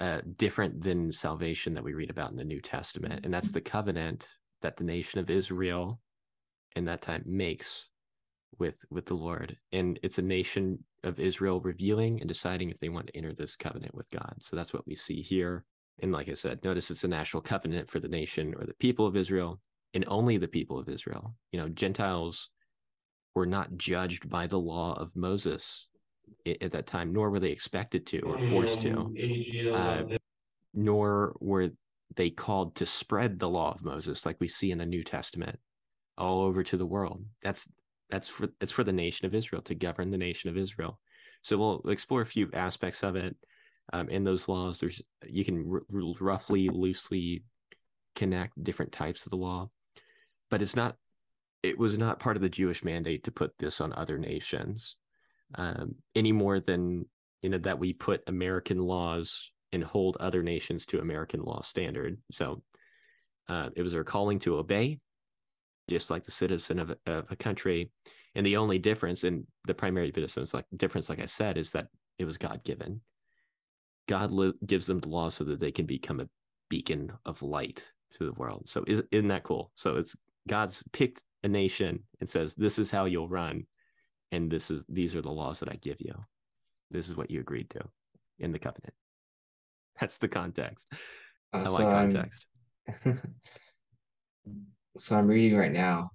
[0.00, 3.24] uh, different than salvation that we read about in the New Testament.
[3.24, 4.28] And that's the covenant
[4.62, 6.00] that the nation of Israel
[6.76, 7.86] in that time makes
[8.58, 9.56] with with the Lord.
[9.72, 13.56] And it's a nation of Israel revealing and deciding if they want to enter this
[13.56, 14.36] covenant with God.
[14.40, 15.64] So that's what we see here.
[16.02, 19.06] And like I said, notice it's a national covenant for the nation or the people
[19.06, 19.60] of Israel
[19.92, 21.34] and only the people of Israel.
[21.52, 22.50] You know, Gentiles
[23.34, 25.86] were not judged by the law of Moses
[26.46, 30.02] at that time, nor were they expected to or forced to, uh,
[30.72, 31.70] nor were
[32.16, 35.58] they called to spread the law of Moses like we see in the New Testament
[36.16, 37.24] all over to the world.
[37.42, 37.68] That's
[38.14, 41.00] that's for it's for the nation of Israel to govern the nation of Israel.
[41.42, 43.36] So we'll explore a few aspects of it
[43.92, 44.78] um, in those laws.
[44.78, 47.42] There's you can r- roughly, loosely
[48.14, 49.68] connect different types of the law,
[50.48, 50.96] but it's not.
[51.64, 54.96] It was not part of the Jewish mandate to put this on other nations
[55.56, 57.06] um, any more than
[57.42, 62.18] you know that we put American laws and hold other nations to American law standard.
[62.30, 62.62] So
[63.48, 65.00] uh, it was their calling to obey,
[65.88, 67.90] just like the citizen of, of a country.
[68.34, 71.86] And the only difference, and the primary difference, like difference, like I said, is that
[72.18, 73.00] it was God given.
[74.08, 76.28] God li- gives them the law so that they can become a
[76.68, 77.86] beacon of light
[78.18, 78.64] to the world.
[78.68, 79.70] So is, isn't that cool?
[79.76, 80.16] So it's
[80.48, 83.66] God's picked a nation and says, "This is how you'll run,
[84.32, 86.14] and this is these are the laws that I give you.
[86.90, 87.80] This is what you agreed to
[88.38, 88.94] in the covenant."
[90.00, 90.88] That's the context.
[91.52, 92.46] Uh, I so like context.
[94.96, 96.10] so I'm reading right now.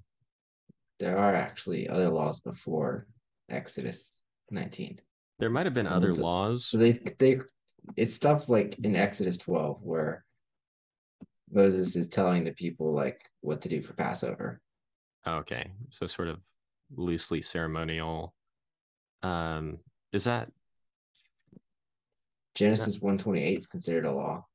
[1.00, 3.08] There are actually other laws before
[3.50, 4.20] Exodus
[4.52, 5.00] 19.
[5.40, 6.66] There might have been other so, laws.
[6.66, 7.40] So they they
[7.96, 10.26] it's stuff like in Exodus 12 where
[11.52, 14.62] Moses is telling the people like what to do for Passover.
[15.26, 15.72] Okay.
[15.90, 16.40] So sort of
[16.96, 18.34] loosely ceremonial.
[19.24, 19.80] Um
[20.12, 20.52] is that
[22.56, 24.46] Genesis 128 is considered a law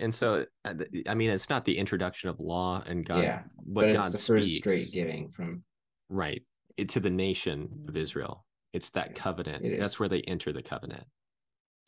[0.00, 0.74] and so uh,
[1.08, 3.22] I mean, it's not the introduction of law and God.
[3.22, 5.62] Yeah, but it's God the first speaks, straight giving from
[6.08, 6.42] right
[6.76, 8.44] it, to the nation of Israel.
[8.72, 9.64] It's that covenant.
[9.64, 11.04] It That's where they enter the covenant.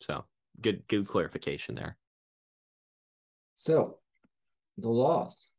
[0.01, 0.23] So
[0.61, 1.97] good, good clarification there.
[3.55, 3.97] So,
[4.77, 5.53] the laws,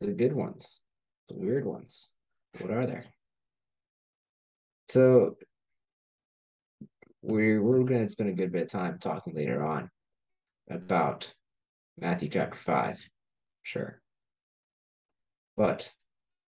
[0.00, 0.80] the good ones,
[1.28, 2.12] the weird ones,
[2.58, 3.06] what are there?
[4.88, 5.36] So,
[7.22, 9.90] we're we're going to spend a good bit of time talking later on
[10.70, 11.32] about
[12.00, 12.98] Matthew chapter 5.
[13.62, 14.00] Sure.
[15.56, 15.90] But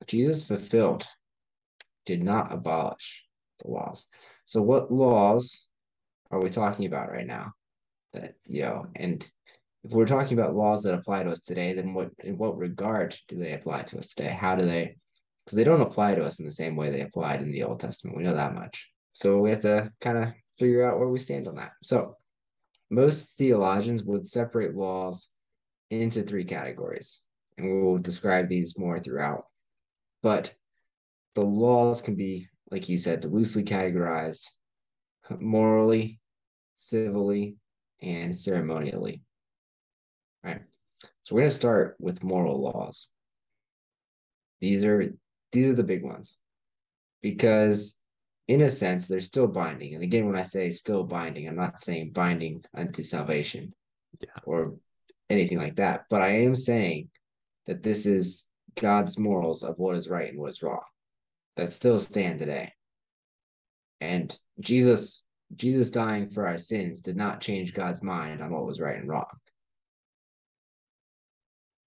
[0.07, 1.07] Jesus fulfilled,
[2.07, 3.25] did not abolish
[3.63, 4.07] the laws.
[4.45, 5.69] So, what laws
[6.31, 7.53] are we talking about right now?
[8.13, 9.23] That, you know, and
[9.85, 13.17] if we're talking about laws that apply to us today, then what in what regard
[13.29, 14.31] do they apply to us today?
[14.31, 14.97] How do they
[15.45, 17.81] because they don't apply to us in the same way they applied in the Old
[17.81, 18.17] Testament.
[18.17, 18.89] We know that much.
[19.13, 20.29] So we have to kind of
[20.59, 21.73] figure out where we stand on that.
[21.83, 22.17] So
[22.91, 25.29] most theologians would separate laws
[26.01, 27.21] into three categories,
[27.59, 29.45] and we will describe these more throughout.
[30.23, 30.55] But
[31.35, 34.49] the laws can be, like you said, loosely categorized
[35.39, 36.21] morally,
[36.75, 37.57] civilly,
[38.01, 39.23] and ceremonially.
[40.45, 40.63] All right.
[41.23, 43.09] So we're going to start with moral laws.
[44.61, 45.15] These are
[45.53, 46.37] these are the big ones
[47.21, 47.99] because
[48.49, 49.95] in a sense they're still binding.
[49.95, 53.75] And again, when I say still binding, I'm not saying binding unto salvation
[54.21, 54.29] yeah.
[54.45, 54.75] or
[55.33, 56.05] anything like that.
[56.11, 57.09] But I am saying
[57.67, 58.49] that this is
[58.81, 60.81] God's morals of what is right and what is wrong
[61.57, 62.73] that still stand today.
[64.01, 68.81] And Jesus, Jesus dying for our sins did not change God's mind on what was
[68.81, 69.27] right and wrong.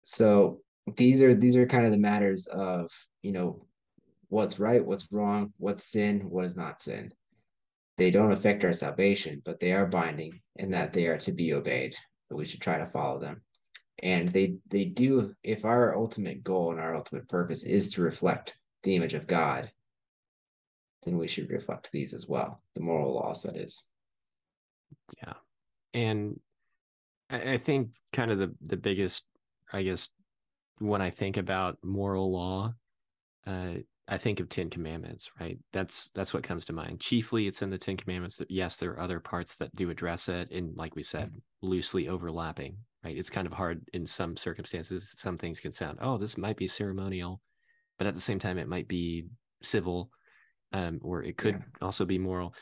[0.04, 0.62] So
[0.98, 2.92] these are these are kind of the matters of
[3.24, 3.66] you know
[4.30, 7.12] what's right, what's wrong, what's sin, what is not sin.
[7.98, 11.54] They don't affect our salvation, but they are binding in that they are to be
[11.54, 11.96] obeyed.
[12.36, 13.42] But we should try to follow them.
[14.04, 18.58] And they they do if our ultimate goal and our ultimate purpose is to reflect
[18.84, 19.72] the image of God,
[21.04, 23.86] then we should reflect these as well, the moral laws that is.
[25.24, 25.36] Yeah.
[25.94, 26.42] And
[27.30, 29.24] I think kind of the the biggest,
[29.72, 30.10] I guess,
[30.80, 32.74] when I think about moral law,
[33.48, 33.76] uh,
[34.08, 35.58] I think of Ten Commandments, right?
[35.74, 37.00] That's that's what comes to mind.
[37.00, 38.38] Chiefly, it's in the Ten Commandments.
[38.38, 42.08] That yes, there are other parts that do address it, and like we said, loosely
[42.08, 43.18] overlapping, right?
[43.18, 45.14] It's kind of hard in some circumstances.
[45.18, 47.42] Some things can sound, oh, this might be ceremonial,
[47.98, 49.26] but at the same time, it might be
[49.64, 50.12] civil,
[50.72, 51.86] um, or it could yeah.
[51.86, 52.54] also be moral.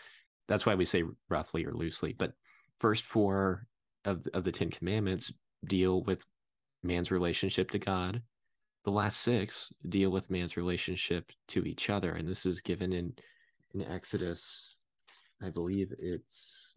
[0.48, 2.14] That's why we say roughly or loosely.
[2.18, 2.32] But
[2.80, 3.68] first four
[4.06, 5.34] of of the Ten Commandments
[5.66, 6.24] deal with
[6.84, 8.22] man's relationship to God
[8.86, 13.14] the last six deal with man's relationship to each other and this is given in
[13.74, 14.76] in exodus
[15.42, 16.74] i believe it's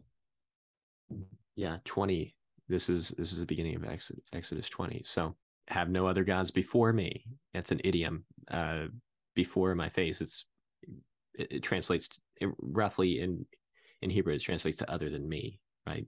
[1.55, 2.35] yeah 20
[2.69, 5.35] this is this is the beginning of exodus, exodus 20 so
[5.67, 7.25] have no other gods before me.
[7.53, 8.85] That's an idiom uh
[9.35, 10.21] before my face.
[10.21, 10.45] It's
[11.33, 13.45] it, it translates it roughly in
[14.01, 16.05] in hebrew it translates to other than me right?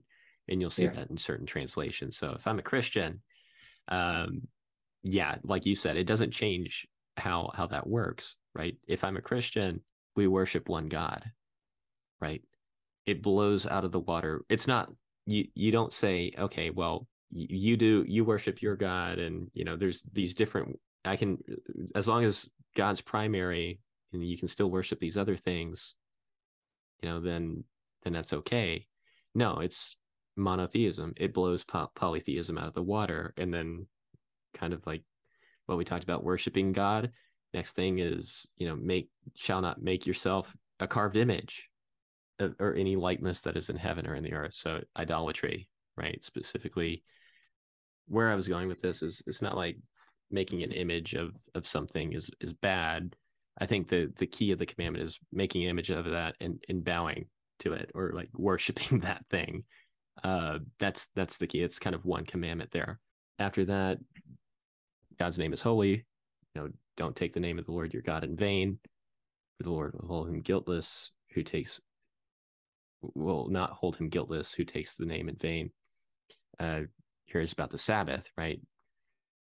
[0.48, 0.92] And you'll see yeah.
[0.92, 2.16] that in certain translations.
[2.16, 3.20] So if i'm a christian
[3.88, 4.42] um
[5.02, 6.86] yeah, like you said, it doesn't change
[7.16, 8.76] how how that works, right?
[8.86, 9.80] If I'm a Christian,
[10.16, 11.24] we worship one God,
[12.20, 12.42] right?
[13.06, 14.42] It blows out of the water.
[14.48, 14.90] It's not
[15.26, 19.76] you you don't say, okay, well, you do you worship your God and you know
[19.76, 21.38] there's these different I can
[21.94, 23.80] as long as God's primary
[24.12, 25.94] and you can still worship these other things,
[27.02, 27.64] you know, then
[28.02, 28.86] then that's okay.
[29.34, 29.96] No, it's
[30.36, 31.14] monotheism.
[31.16, 33.86] It blows po- polytheism out of the water and then
[34.54, 35.02] kind of like
[35.66, 37.10] what we talked about worshiping God.
[37.52, 41.68] Next thing is, you know, make shall not make yourself a carved image
[42.58, 44.54] or any likeness that is in heaven or in the earth.
[44.54, 46.24] So idolatry, right?
[46.24, 47.02] Specifically,
[48.06, 49.76] where I was going with this is it's not like
[50.30, 53.14] making an image of of something is is bad.
[53.58, 56.62] I think the the key of the commandment is making an image of that and
[56.68, 57.26] and bowing
[57.60, 59.64] to it or like worshiping that thing.
[60.22, 61.62] Uh, that's that's the key.
[61.62, 62.98] It's kind of one commandment there.
[63.38, 63.98] After that,
[65.20, 66.06] God's name is holy.
[66.54, 68.78] You know, don't take the name of the Lord your God in vain.
[69.58, 71.78] For the Lord will hold him guiltless who takes
[73.02, 75.70] will not hold him guiltless who takes the name in vain.
[76.58, 76.80] Uh,
[77.26, 78.60] here's about the Sabbath, right?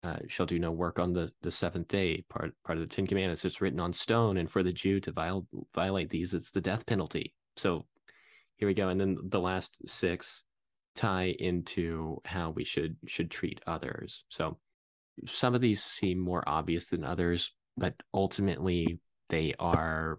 [0.03, 3.07] Uh, shall do no work on the, the seventh day, part part of the Ten
[3.07, 3.45] Commandments.
[3.45, 6.87] It's written on stone, and for the Jew to viol- violate these, it's the death
[6.87, 7.35] penalty.
[7.59, 7.85] So
[8.57, 10.43] here we go, and then the last six
[10.95, 14.25] tie into how we should should treat others.
[14.31, 14.57] So
[15.25, 18.99] some of these seem more obvious than others, but ultimately
[19.29, 20.19] they are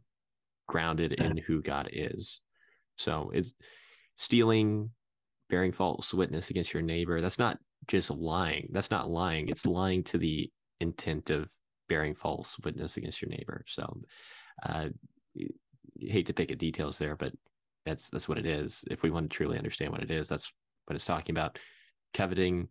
[0.68, 2.42] grounded in who God is.
[2.98, 3.54] So it's
[4.16, 4.92] stealing,
[5.50, 7.22] bearing false witness against your neighbor.
[7.22, 7.58] That's not
[7.88, 8.70] just lying.
[8.72, 9.50] That's not lying.
[9.50, 11.48] It's lying to the intent of
[11.88, 13.64] bearing false witness against your neighbor.
[13.68, 14.02] So,
[14.64, 14.90] uh,
[16.00, 17.34] hate to pick at details there, but
[17.86, 18.84] that's that's what it is.
[18.90, 20.52] If we want to truly understand what it is, that's
[20.86, 21.60] what it's talking about.
[22.14, 22.68] Coveting,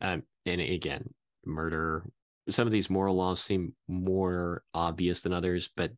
[0.00, 1.12] um, and again,
[1.44, 2.04] murder.
[2.48, 5.92] Some of these moral laws seem more obvious than others, but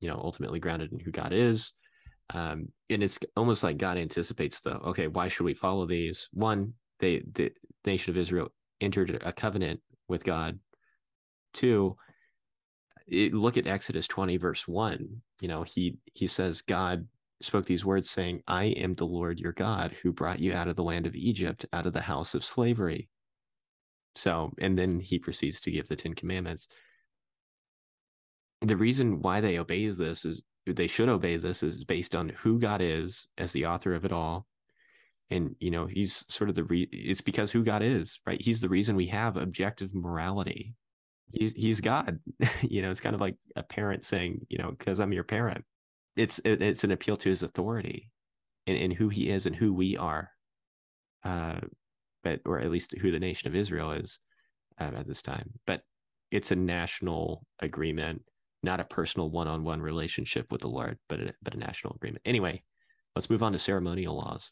[0.00, 1.72] you know, ultimately grounded in who God is.
[2.32, 6.28] Um, and it's almost like God anticipates the okay, why should we follow these?
[6.32, 7.52] One, they the
[7.86, 8.48] nation of Israel
[8.80, 10.58] entered a covenant with God.
[11.54, 11.96] Two,
[13.06, 15.22] it, look at Exodus 20, verse 1.
[15.40, 17.06] You know, he he says, God
[17.40, 20.76] spoke these words saying, I am the Lord your God who brought you out of
[20.76, 23.08] the land of Egypt, out of the house of slavery.
[24.18, 26.66] So, and then he proceeds to give the Ten Commandments.
[28.60, 32.58] The reason why they obey this is they should obey this is based on who
[32.58, 34.46] God is as the author of it all.
[35.30, 38.40] And, you know, he's sort of the, re- it's because who God is, right?
[38.40, 40.74] He's the reason we have objective morality.
[41.30, 42.18] He's, he's God.
[42.62, 45.64] you know, it's kind of like a parent saying, you know, because I'm your parent.
[46.16, 48.10] It's, it, it's an appeal to his authority
[48.66, 50.30] and, and who he is and who we are.
[51.24, 51.60] Uh,
[52.22, 54.20] but or at least who the nation of Israel is
[54.78, 55.50] um, at this time.
[55.66, 55.82] But
[56.30, 58.22] it's a national agreement,
[58.62, 62.22] not a personal one-on-one relationship with the Lord, but a, but a national agreement.
[62.24, 62.62] Anyway,
[63.14, 64.50] let's move on to ceremonial laws.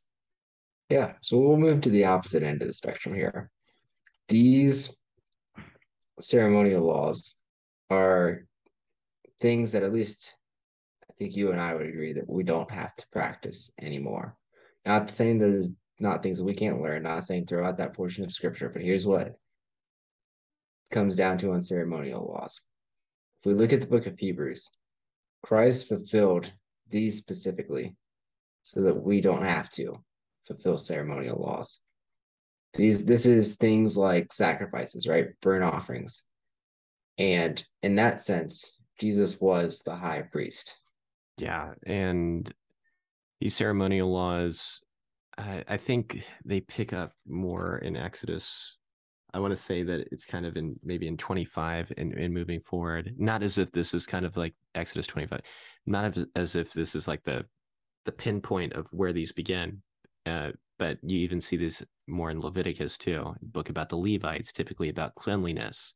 [0.88, 3.50] Yeah, so we'll move to the opposite end of the spectrum here.
[4.28, 4.96] These
[6.20, 7.36] ceremonial laws
[7.90, 8.44] are
[9.40, 10.34] things that at least
[11.10, 14.36] I think you and I would agree that we don't have to practice anymore.
[14.84, 18.24] Not saying there's not things that we can't learn, not saying throw out that portion
[18.24, 19.36] of scripture, but here's what
[20.90, 22.60] comes down to on ceremonial laws.
[23.40, 24.70] If we look at the book of Hebrews,
[25.42, 26.52] Christ fulfilled
[26.90, 27.96] these specifically
[28.62, 30.02] so that we don't have to
[30.46, 31.80] fulfill ceremonial laws.
[32.74, 35.28] These this is things like sacrifices, right?
[35.40, 36.24] Burnt offerings.
[37.18, 40.76] And in that sense, Jesus was the high priest.
[41.38, 42.50] Yeah, and
[43.40, 44.82] these ceremonial laws,
[45.38, 48.76] I, I think they pick up more in Exodus.
[49.34, 52.60] I want to say that it's kind of in maybe in 25 and, and moving
[52.60, 53.14] forward.
[53.18, 55.40] Not as if this is kind of like Exodus 25,
[55.86, 57.44] not as, as if this is like the
[58.06, 59.82] the pinpoint of where these begin.
[60.24, 64.88] Uh, but you even see this more in Leviticus too, book about the Levites, typically
[64.88, 65.94] about cleanliness.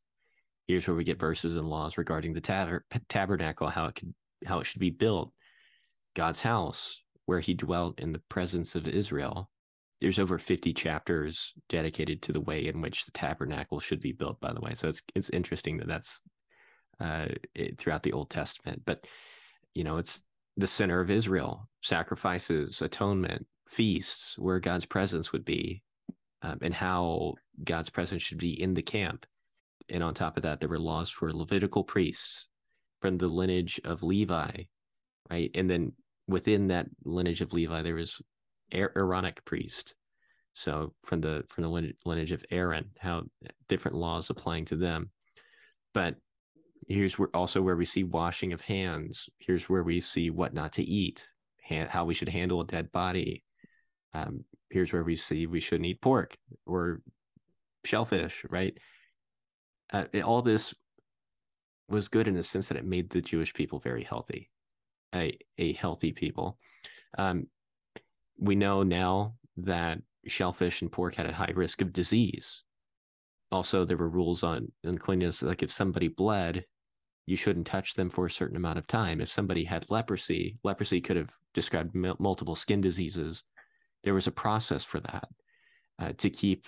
[0.67, 4.13] Here's where we get verses and laws regarding the tab- tabernacle, how it could,
[4.45, 5.31] how it should be built,
[6.15, 7.01] God's house,
[7.31, 9.49] where He dwelt in the presence of Israel.
[10.01, 14.41] There's over 50 chapters dedicated to the way in which the tabernacle should be built.
[14.41, 16.19] By the way, so it's it's interesting that that's
[16.99, 18.81] uh, it, throughout the Old Testament.
[18.85, 19.07] But
[19.73, 20.21] you know, it's
[20.57, 25.83] the center of Israel, sacrifices, atonement, feasts, where God's presence would be,
[26.41, 29.25] um, and how God's presence should be in the camp.
[29.87, 32.47] And on top of that, there were laws for Levitical priests
[33.01, 34.63] from the lineage of Levi,
[35.29, 35.51] right?
[35.55, 35.93] And then
[36.27, 38.21] within that lineage of Levi, there was
[38.71, 39.95] Aaronic priest.
[40.53, 43.23] So from the from the lineage of Aaron, how
[43.67, 45.09] different laws applying to them.
[45.93, 46.15] But
[46.87, 49.29] here's where also where we see washing of hands.
[49.39, 51.27] Here's where we see what not to eat,
[51.69, 53.43] how we should handle a dead body.
[54.13, 57.01] Um, here's where we see we shouldn't eat pork or
[57.85, 58.77] shellfish, right?
[59.91, 60.73] Uh, all this
[61.87, 64.49] was good in the sense that it made the Jewish people very healthy,
[65.13, 66.57] a a healthy people.
[67.17, 67.47] Um,
[68.37, 72.63] we know now that shellfish and pork had a high risk of disease.
[73.51, 76.65] Also, there were rules on, cleanliness, like if somebody bled,
[77.25, 79.21] you shouldn't touch them for a certain amount of time.
[79.21, 83.43] If somebody had leprosy, leprosy could have described m- multiple skin diseases.
[84.03, 85.27] There was a process for that
[85.99, 86.65] uh, to keep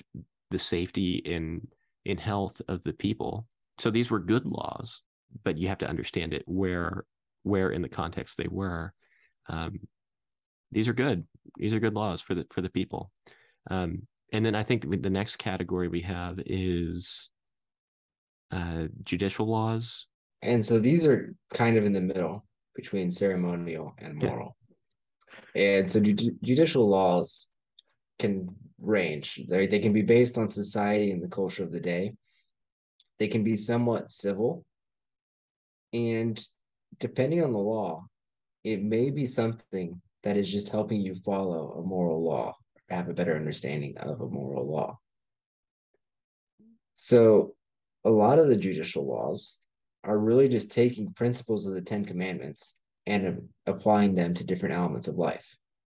[0.51, 1.67] the safety in
[2.05, 3.47] in health of the people.
[3.77, 5.01] So these were good laws,
[5.43, 7.05] but you have to understand it where
[7.43, 8.93] where in the context they were.
[9.47, 9.79] Um,
[10.71, 11.25] these are good.
[11.57, 13.11] These are good laws for the for the people.
[13.69, 17.29] Um, and then I think the next category we have is
[18.51, 20.07] uh, judicial laws
[20.43, 24.57] and so these are kind of in the middle between ceremonial and moral.
[25.55, 25.77] Yeah.
[25.77, 27.47] And so ju- judicial laws
[28.19, 29.39] can range.
[29.47, 32.15] They they can be based on society and the culture of the day.
[33.19, 34.65] They can be somewhat civil.
[35.93, 36.37] And
[36.99, 38.05] depending on the law,
[38.63, 43.09] it may be something that is just helping you follow a moral law, or have
[43.09, 44.97] a better understanding of a moral law.
[46.95, 47.55] So,
[48.05, 49.59] a lot of the judicial laws
[50.03, 52.75] are really just taking principles of the Ten Commandments
[53.05, 55.45] and applying them to different elements of life.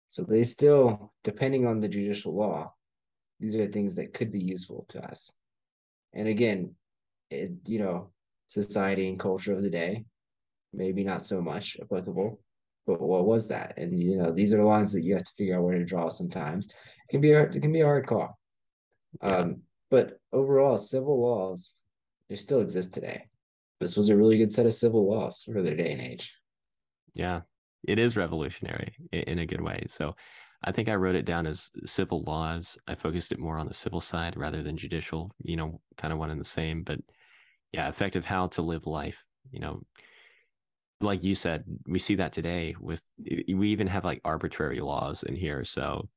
[0.08, 2.72] So they still, depending on the judicial law,
[3.40, 5.32] these are things that could be useful to us.
[6.12, 6.74] And again,
[7.30, 8.10] it, you know,
[8.46, 10.04] society and culture of the day,
[10.72, 12.40] maybe not so much applicable,
[12.86, 13.74] but what was that?
[13.76, 15.84] And you know, these are the lines that you have to figure out where to
[15.84, 16.66] draw sometimes.
[16.66, 18.38] It can be a, it can be a hard call.
[19.22, 19.36] Yeah.
[19.36, 21.74] Um, but overall, civil laws
[22.28, 23.26] they still exist today
[23.82, 26.32] this was a really good set of civil laws for their day and age.
[27.14, 27.40] Yeah,
[27.86, 29.84] it is revolutionary in a good way.
[29.88, 30.14] So
[30.64, 32.78] I think I wrote it down as civil laws.
[32.86, 36.18] I focused it more on the civil side rather than judicial, you know, kind of
[36.20, 36.84] one and the same.
[36.84, 37.00] But
[37.72, 39.82] yeah, effective how to live life, you know,
[41.02, 45.34] like you said, we see that today with, we even have like arbitrary laws in
[45.34, 45.64] here.
[45.64, 46.08] So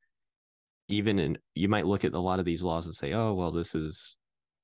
[0.88, 3.52] even in, you might look at a lot of these laws and say, oh, well,
[3.52, 4.16] this is,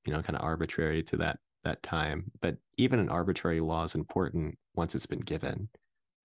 [0.05, 2.32] you know, kind of arbitrary to that that time.
[2.41, 5.69] But even an arbitrary law is important once it's been given,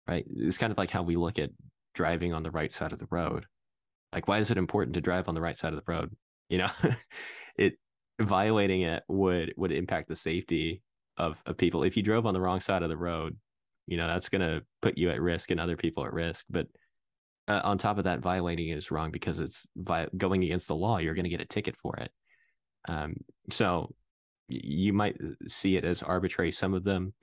[0.06, 0.24] right?
[0.36, 1.50] It's kind of like how we look at
[1.94, 3.46] driving on the right side of the road.
[4.12, 6.14] Like, why is it important to drive on the right side of the road?
[6.48, 6.70] You know,
[7.56, 7.74] it
[8.20, 10.82] violating it would would impact the safety
[11.16, 11.82] of, of people.
[11.82, 13.36] If you drove on the wrong side of the road,
[13.86, 16.44] you know that's going to put you at risk and other people at risk.
[16.48, 16.66] But
[17.48, 20.76] uh, on top of that, violating it is wrong because it's vi- going against the
[20.76, 20.98] law.
[20.98, 22.10] You're going to get a ticket for it.
[22.88, 23.16] Um,
[23.50, 23.94] so
[24.48, 25.16] you might
[25.46, 27.14] see it as arbitrary, some of them,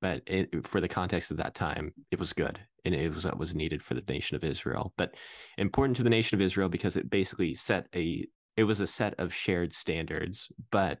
[0.00, 3.38] but it, for the context of that time, it was good and it was what
[3.38, 4.92] was needed for the nation of Israel.
[4.96, 5.14] But
[5.58, 8.26] important to the nation of Israel because it basically set a
[8.56, 10.98] it was a set of shared standards, but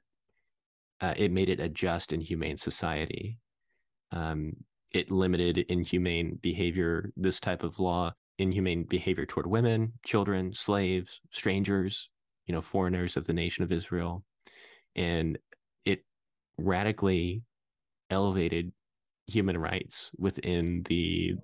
[1.00, 3.38] uh, it made it a just and humane society.
[4.10, 4.52] Um,
[4.92, 12.08] it limited inhumane behavior, this type of law, inhumane behavior toward women, children, slaves, strangers,
[12.46, 14.24] you know, foreigners of the nation of Israel.
[14.94, 15.38] And
[15.84, 16.04] it
[16.58, 17.42] radically
[18.10, 18.72] elevated
[19.26, 21.34] human rights within the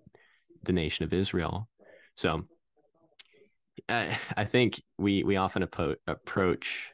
[0.65, 1.69] the nation of Israel.
[2.17, 2.45] So
[3.89, 6.93] I, I think we we often approach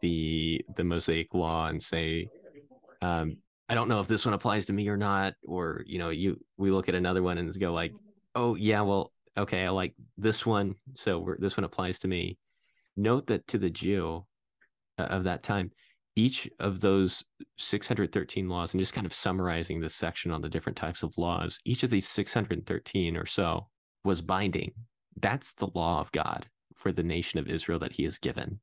[0.00, 2.28] the the Mosaic law and say,
[3.02, 3.38] um,
[3.68, 6.38] I don't know if this one applies to me or not, or you know, you
[6.56, 7.92] we look at another one and go like,
[8.34, 12.38] oh yeah, well, okay, I like this one, so this one applies to me.
[12.96, 14.24] Note that to the Jew
[14.98, 15.70] uh, of that time,
[16.14, 17.24] each of those
[17.58, 21.58] 613 laws, and just kind of summarizing this section on the different types of laws,
[21.64, 23.68] each of these 613 or so
[24.04, 24.72] was binding.
[25.20, 28.60] That's the law of God for the nation of Israel that he has given.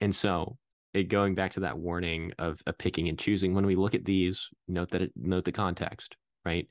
[0.00, 0.58] And so,
[0.94, 4.04] it, going back to that warning of, of picking and choosing, when we look at
[4.04, 6.68] these, note that it, note the context, right?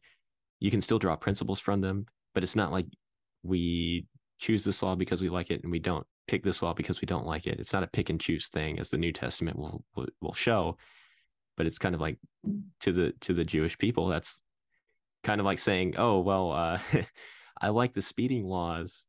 [0.60, 2.86] You can still draw principles from them, but it's not like
[3.44, 4.06] we
[4.40, 7.06] choose this law because we like it and we don't pick this law because we
[7.06, 7.60] don't like it.
[7.60, 10.78] It's not a pick and choose thing, as the New Testament will will, will show.
[11.58, 12.18] But it's kind of like
[12.82, 14.42] to the to the Jewish people, that's
[15.24, 16.80] kind of like saying, "Oh, well, uh,
[17.62, 19.06] I like the speeding laws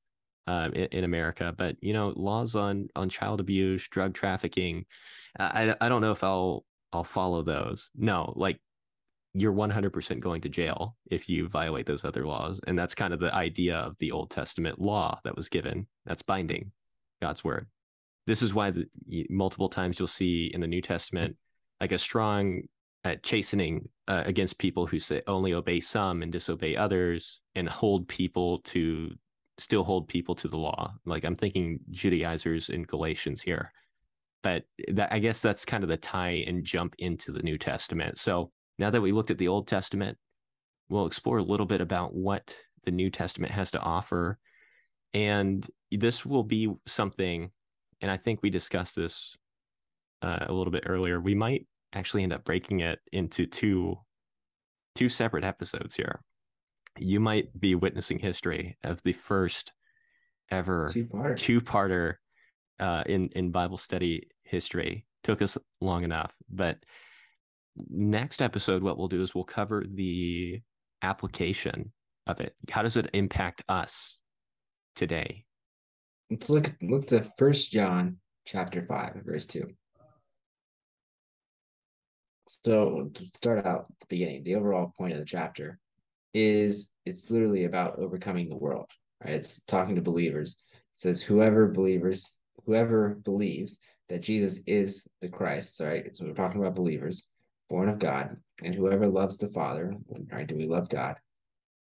[0.46, 4.86] uh, in, in, America, but you know, laws on on child abuse, drug trafficking,
[5.38, 7.90] I I don't know if I'll I'll follow those.
[7.96, 8.60] No, like
[9.34, 13.20] you're 100% going to jail if you violate those other laws, and that's kind of
[13.20, 15.86] the idea of the Old Testament law that was given.
[16.04, 16.72] That's binding.
[17.22, 17.68] God's word.
[18.26, 18.86] This is why the,
[19.30, 21.36] multiple times you'll see in the New Testament
[21.80, 22.62] like a strong
[23.04, 28.08] uh, chastening uh, against people who say only obey some and disobey others and hold
[28.08, 29.12] people to
[29.62, 30.94] still hold people to the law.
[31.04, 33.72] Like I'm thinking Judaizers in Galatians here.
[34.42, 38.18] But that I guess that's kind of the tie and jump into the New Testament.
[38.18, 40.18] So now that we looked at the Old Testament,
[40.88, 44.38] we'll explore a little bit about what the New Testament has to offer
[45.14, 47.50] and this will be something,
[48.00, 49.36] and I think we discussed this
[50.22, 51.20] uh, a little bit earlier.
[51.20, 53.98] We might actually end up breaking it into two
[54.94, 56.22] two separate episodes here.
[56.98, 59.72] You might be witnessing history of the first
[60.50, 62.14] ever two-parter, two-parter
[62.78, 65.06] uh, in in Bible Steady history.
[65.24, 66.78] Took us long enough, but
[67.88, 70.60] next episode, what we'll do is we'll cover the
[71.00, 71.92] application
[72.26, 72.54] of it.
[72.70, 74.18] How does it impact us
[74.94, 75.44] today?
[76.30, 79.68] Let's look look to First John chapter five, verse two.
[82.48, 85.78] So to start out at the beginning, the overall point of the chapter
[86.34, 88.90] is it's literally about overcoming the world.
[89.24, 89.34] Right?
[89.34, 90.62] It's talking to believers.
[90.70, 92.32] It says whoever believers,
[92.66, 93.78] whoever believes
[94.08, 95.76] that Jesus is the Christ.
[95.76, 97.28] Sorry, so we're talking about believers,
[97.68, 99.94] born of God, and whoever loves the Father.
[100.30, 100.46] Right?
[100.46, 101.16] Do we love God?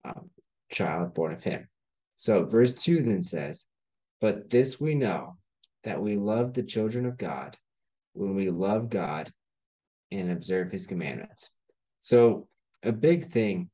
[0.05, 0.29] Um,
[0.71, 1.67] child born of Him.
[2.15, 3.65] So verse 2 then says,
[4.21, 5.37] But this we know,
[5.83, 7.55] that we love the children of God
[8.13, 9.31] when we love God
[10.11, 11.51] and observe his commandments.
[12.01, 12.47] So
[12.83, 13.69] a big thing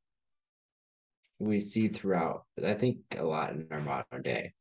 [1.39, 4.53] we see throughout, I think a lot in our modern day,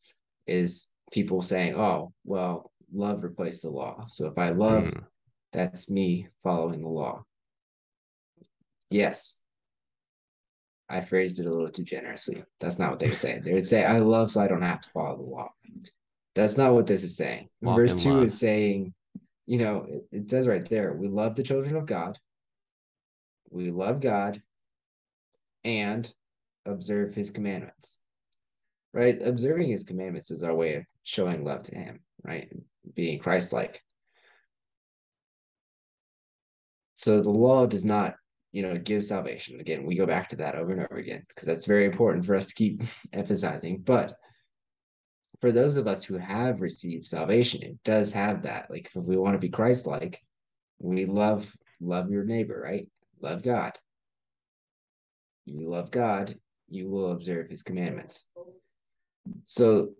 [0.46, 4.04] is people saying, Oh, well, love replaced the law.
[4.06, 5.04] So if I love, mm.
[5.52, 7.24] that's me following the law.
[8.90, 9.40] Yes,
[10.88, 12.44] I phrased it a little too generously.
[12.60, 13.40] That's not what they would say.
[13.42, 15.48] They would say, I love so I don't have to follow the law.
[16.34, 17.48] That's not what this is saying.
[17.62, 18.24] Walk Verse 2 love.
[18.24, 18.92] is saying,
[19.46, 22.18] you know, it, it says right there, we love the children of God.
[23.50, 24.42] We love God
[25.64, 26.12] and
[26.66, 27.98] observe his commandments.
[28.92, 29.20] Right?
[29.22, 32.48] Observing his commandments is our way of showing love to him, right?
[32.94, 33.82] Being Christ like.
[36.94, 38.14] So the law does not
[38.54, 39.58] you know, give salvation.
[39.58, 42.36] Again, we go back to that over and over again because that's very important for
[42.36, 43.78] us to keep emphasizing.
[43.78, 44.14] But
[45.40, 48.70] for those of us who have received salvation, it does have that.
[48.70, 50.22] Like if we want to be Christ-like,
[50.78, 52.86] we love love your neighbor, right?
[53.20, 53.72] Love God.
[55.46, 56.38] You love God,
[56.74, 58.26] you will observe his commandments.
[59.46, 59.90] So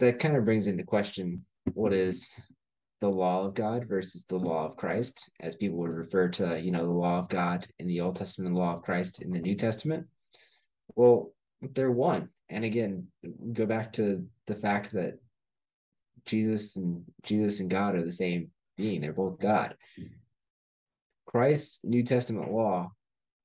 [0.00, 2.30] that kind of brings into question what is
[3.00, 6.70] the law of God versus the law of Christ, as people would refer to, you
[6.70, 9.40] know, the law of God in the Old Testament, the law of Christ in the
[9.40, 10.06] New Testament.
[10.96, 12.30] Well, they're one.
[12.48, 13.06] And again,
[13.52, 15.18] go back to the fact that
[16.26, 19.00] Jesus and Jesus and God are the same being.
[19.00, 19.76] They're both God.
[21.26, 22.92] Christ's New Testament law,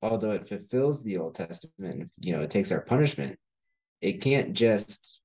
[0.02, 3.38] although it fulfills the Old Testament, you know, it takes our punishment,
[4.00, 5.20] it can't just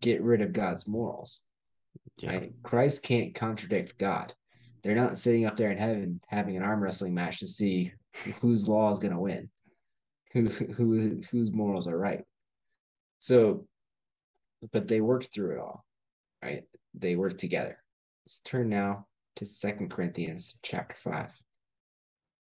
[0.00, 1.42] get rid of God's morals
[2.18, 2.30] yeah.
[2.30, 2.52] Right?
[2.62, 4.34] Christ can't contradict God.
[4.82, 7.92] They're not sitting up there in heaven having an arm wrestling match to see
[8.40, 9.50] whose law is going to win.
[10.32, 12.22] who who whose morals are right.
[13.18, 13.66] So,
[14.72, 15.84] but they worked through it all,
[16.42, 16.64] right?
[16.94, 17.82] They worked together.
[18.24, 19.06] Let's turn now
[19.36, 21.30] to Second Corinthians chapter five.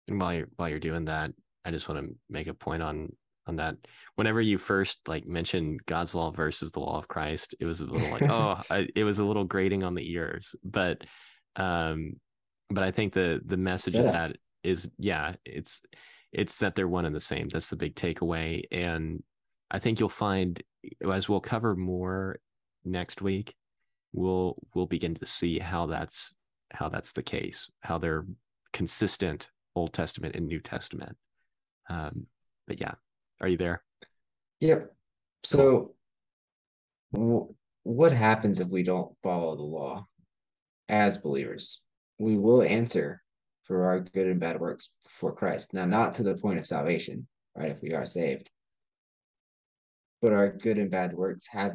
[0.08, 1.32] And while you're while you're doing that,
[1.68, 3.12] I just want to make a point on
[3.46, 3.76] on that.
[4.16, 7.86] Whenever you first like mentioned God's law versus the law of Christ, it was a
[7.86, 10.56] little like oh, I, it was a little grating on the ears.
[10.64, 11.04] But
[11.58, 12.14] um,
[12.70, 15.82] but I think the the message of that is yeah, it's
[16.32, 17.50] it's that they're one and the same.
[17.50, 19.22] That's the big takeaway, and
[19.70, 20.62] I think you'll find
[21.12, 22.40] as we'll cover more
[22.86, 23.56] next week,
[24.14, 26.34] we'll we'll begin to see how that's
[26.72, 28.26] how that's the case, how they're
[28.72, 31.18] consistent Old Testament and New Testament.
[31.90, 32.28] Um,
[32.68, 32.94] but yeah,
[33.42, 33.84] are you there?
[34.60, 34.94] Yep.
[35.44, 35.94] So,
[37.14, 40.06] w- what happens if we don't follow the law
[40.90, 41.84] as believers?
[42.20, 43.22] We will answer
[43.64, 45.74] for our good and bad works before Christ.
[45.74, 47.72] Now, not to the point of salvation, right?
[47.72, 48.50] If we are saved,
[50.22, 51.74] but our good and bad works have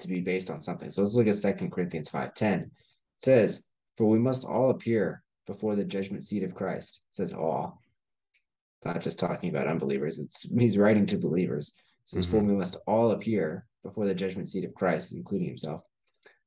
[0.00, 0.90] to be based on something.
[0.90, 2.62] So let's look at Second Corinthians 5:10.
[2.62, 2.70] It
[3.18, 3.64] says,
[3.96, 7.00] For we must all appear before the judgment seat of Christ.
[7.10, 7.80] It says all.
[8.86, 10.18] Not just talking about unbelievers.
[10.18, 11.74] It's he's writing to believers.
[12.04, 12.38] It says, mm-hmm.
[12.38, 15.82] For we must all appear before the judgment seat of Christ, including himself,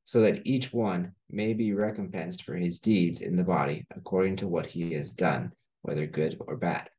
[0.06, 4.48] so that each one may be recompensed for his deeds in the body according to
[4.48, 6.90] what he has done, whether good or bad.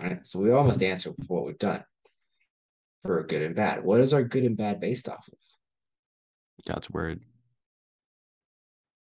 [0.00, 0.26] All right.
[0.26, 1.84] So we all must answer for what we've done
[3.04, 3.84] for good and bad.
[3.84, 5.38] What is our good and bad based off of?
[6.66, 7.22] God's word.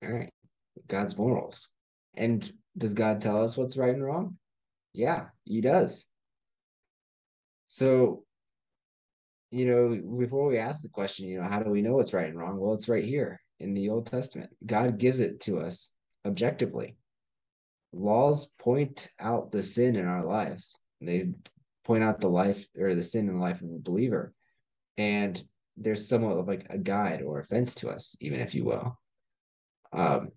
[0.05, 0.33] All right.
[0.89, 1.69] God's morals.
[2.17, 4.37] And does God tell us what's right and wrong?
[4.95, 6.07] Yeah, he does.
[7.67, 8.25] So,
[9.51, 12.29] you know, before we ask the question, you know, how do we know what's right
[12.29, 12.59] and wrong?
[12.59, 14.51] Well, it's right here in the Old Testament.
[14.65, 15.91] God gives it to us
[16.25, 16.97] objectively.
[17.93, 20.79] Laws point out the sin in our lives.
[21.01, 21.31] They
[21.85, 24.33] point out the life or the sin in the life of a believer.
[24.97, 25.43] And
[25.77, 28.97] there's somewhat of like a guide or a fence to us, even if you will.
[29.93, 30.29] Um,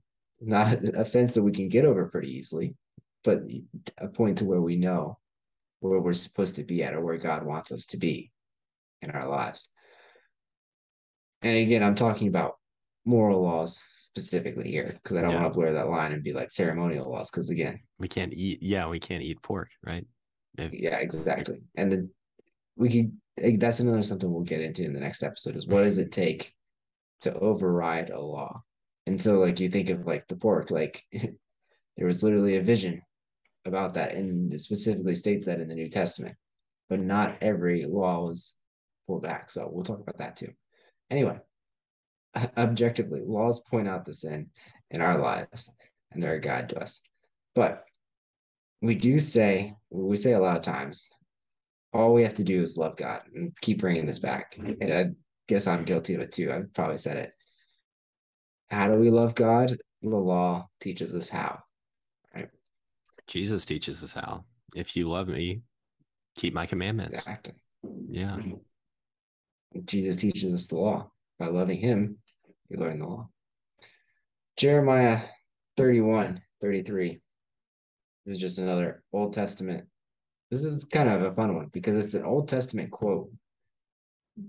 [0.41, 2.75] not a fence that we can get over pretty easily,
[3.27, 3.41] but
[3.97, 5.19] a point to where we know
[5.81, 8.31] where we're supposed to be at or where God wants us to be
[9.01, 9.67] in our lives.
[11.41, 12.53] And again, I'm talking about
[13.03, 15.41] moral laws specifically here because I don't yeah.
[15.41, 18.63] want to blur that line and be like ceremonial laws because again, we can't eat.
[18.63, 20.07] Yeah, we can't eat pork, right?
[20.57, 21.63] If, yeah, exactly.
[21.75, 22.09] And then
[22.77, 23.11] we could.
[23.41, 25.57] Eh, that's another something we'll get into in the next episode.
[25.57, 26.53] Is what does it take
[27.21, 28.61] to override a law?
[29.05, 33.01] And so, like you think of like the pork, like there was literally a vision
[33.67, 36.35] about that, and it specifically states that in the New Testament.
[36.89, 38.55] But not every law was
[39.05, 39.51] pulled back.
[39.51, 40.53] So we'll talk about that too.
[41.09, 41.37] Anyway,
[42.57, 44.49] objectively, laws point out the sin
[44.91, 45.71] in our lives,
[46.11, 47.01] and they're a guide to us.
[47.55, 47.83] But
[48.81, 51.09] we do say, we say a lot of times,
[51.93, 54.27] all we have to do is love God and keep bringing this mm-hmm.
[54.27, 54.57] back.
[54.81, 55.05] And I
[55.47, 56.51] guess I'm guilty of it too.
[56.51, 57.31] I've probably said it.
[58.69, 59.77] How do we love God?
[60.01, 61.59] The law teaches us how.
[63.27, 64.45] Jesus teaches us how.
[64.75, 65.61] If you love me,
[66.35, 67.19] keep my commandments.
[67.19, 67.53] Exactly.
[68.09, 68.37] Yeah.
[69.85, 71.11] Jesus teaches us the law.
[71.39, 72.17] By loving him,
[72.69, 73.29] you learn the law.
[74.57, 75.21] Jeremiah
[75.75, 77.19] 31, 33.
[78.25, 79.85] This is just another Old Testament.
[80.49, 83.29] This is kind of a fun one because it's an Old Testament quote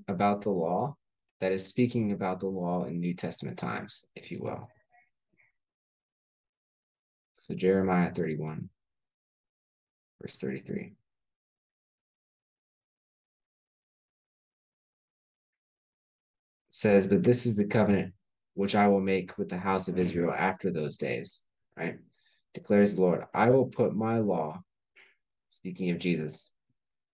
[0.06, 0.96] about the law
[1.40, 4.68] that is speaking about the law in New Testament times, if you will.
[7.48, 8.68] So Jeremiah 31,
[10.20, 10.92] verse 33.
[16.70, 18.12] says, But this is the covenant
[18.54, 21.42] which I will make with the house of Israel after those days,
[21.76, 21.98] right?
[22.54, 24.60] declares the Lord, I will put my law,
[25.48, 26.50] speaking of Jesus,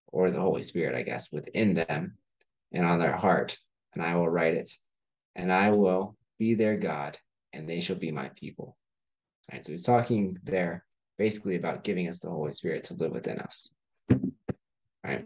[0.07, 2.17] or the Holy Spirit, I guess, within them
[2.71, 3.57] and on their heart,
[3.93, 4.71] and I will write it,
[5.35, 7.17] and I will be their God,
[7.53, 8.77] and they shall be my people.
[9.51, 10.83] Right, so he's talking there
[11.17, 13.69] basically about giving us the Holy Spirit to live within us.
[15.03, 15.25] Right.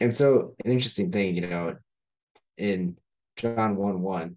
[0.00, 1.76] And so an interesting thing, you know,
[2.58, 2.96] in
[3.36, 4.36] John 1 1,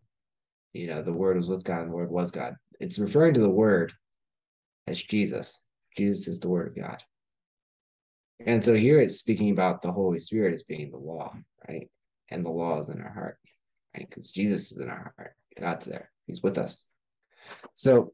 [0.74, 2.56] you know, the word was with God and the word was God.
[2.80, 3.92] It's referring to the word
[4.88, 5.60] as Jesus.
[5.96, 7.04] Jesus is the Word of God.
[8.46, 11.34] And so here it's speaking about the Holy Spirit as being the law,
[11.68, 11.90] right?
[12.30, 13.38] And the law is in our heart,
[13.96, 14.08] right?
[14.10, 15.36] Because Jesus is in our heart.
[15.60, 16.12] God's there.
[16.26, 16.86] He's with us.
[17.76, 18.14] So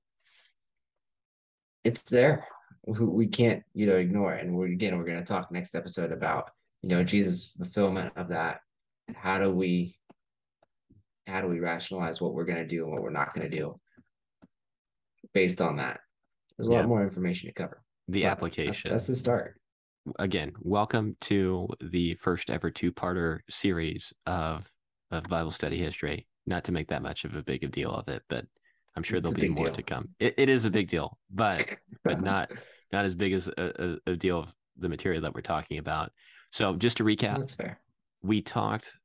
[1.84, 2.48] it's there.
[2.86, 4.46] We can't, you know, ignore it.
[4.46, 6.52] And we're again, we're going to talk next episode about,
[6.82, 8.62] you know, Jesus' fulfillment of that.
[9.14, 9.96] How do we,
[11.28, 13.58] how do we rationalize what we're going to do and what we're not going to
[13.58, 13.80] do
[15.34, 16.00] based on that?
[16.58, 16.80] There's a yeah.
[16.80, 17.82] lot more information to cover.
[18.08, 18.92] The but application.
[18.92, 19.60] That's, that's the start.
[20.18, 24.70] again, welcome to the first ever two-parter series of
[25.12, 26.28] of Bible Steady history.
[26.46, 28.46] Not to make that much of a big a deal of it, but
[28.96, 29.74] I'm sure It's there'll be more deal.
[29.76, 30.10] to come.
[30.20, 31.68] It, it is a big deal, but
[32.04, 32.52] but not
[32.92, 36.12] not as big as a, a, a deal of the material that we're talking about.
[36.52, 37.80] So just to recap, That's fair.
[38.24, 38.96] we talked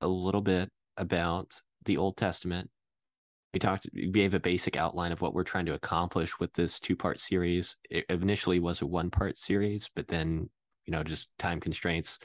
[0.00, 2.70] a little bit about the Old Testament.
[3.52, 6.80] We talked, we gave a basic outline of what we're trying to accomplish with this
[6.80, 7.76] two part series.
[7.90, 10.48] It initially was a one part series, but then,
[10.86, 12.18] you know, just time constraints,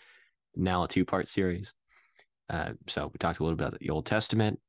[0.55, 1.73] now a two part series.
[2.49, 4.59] Uh, so we talked a little bit about the Old Testament.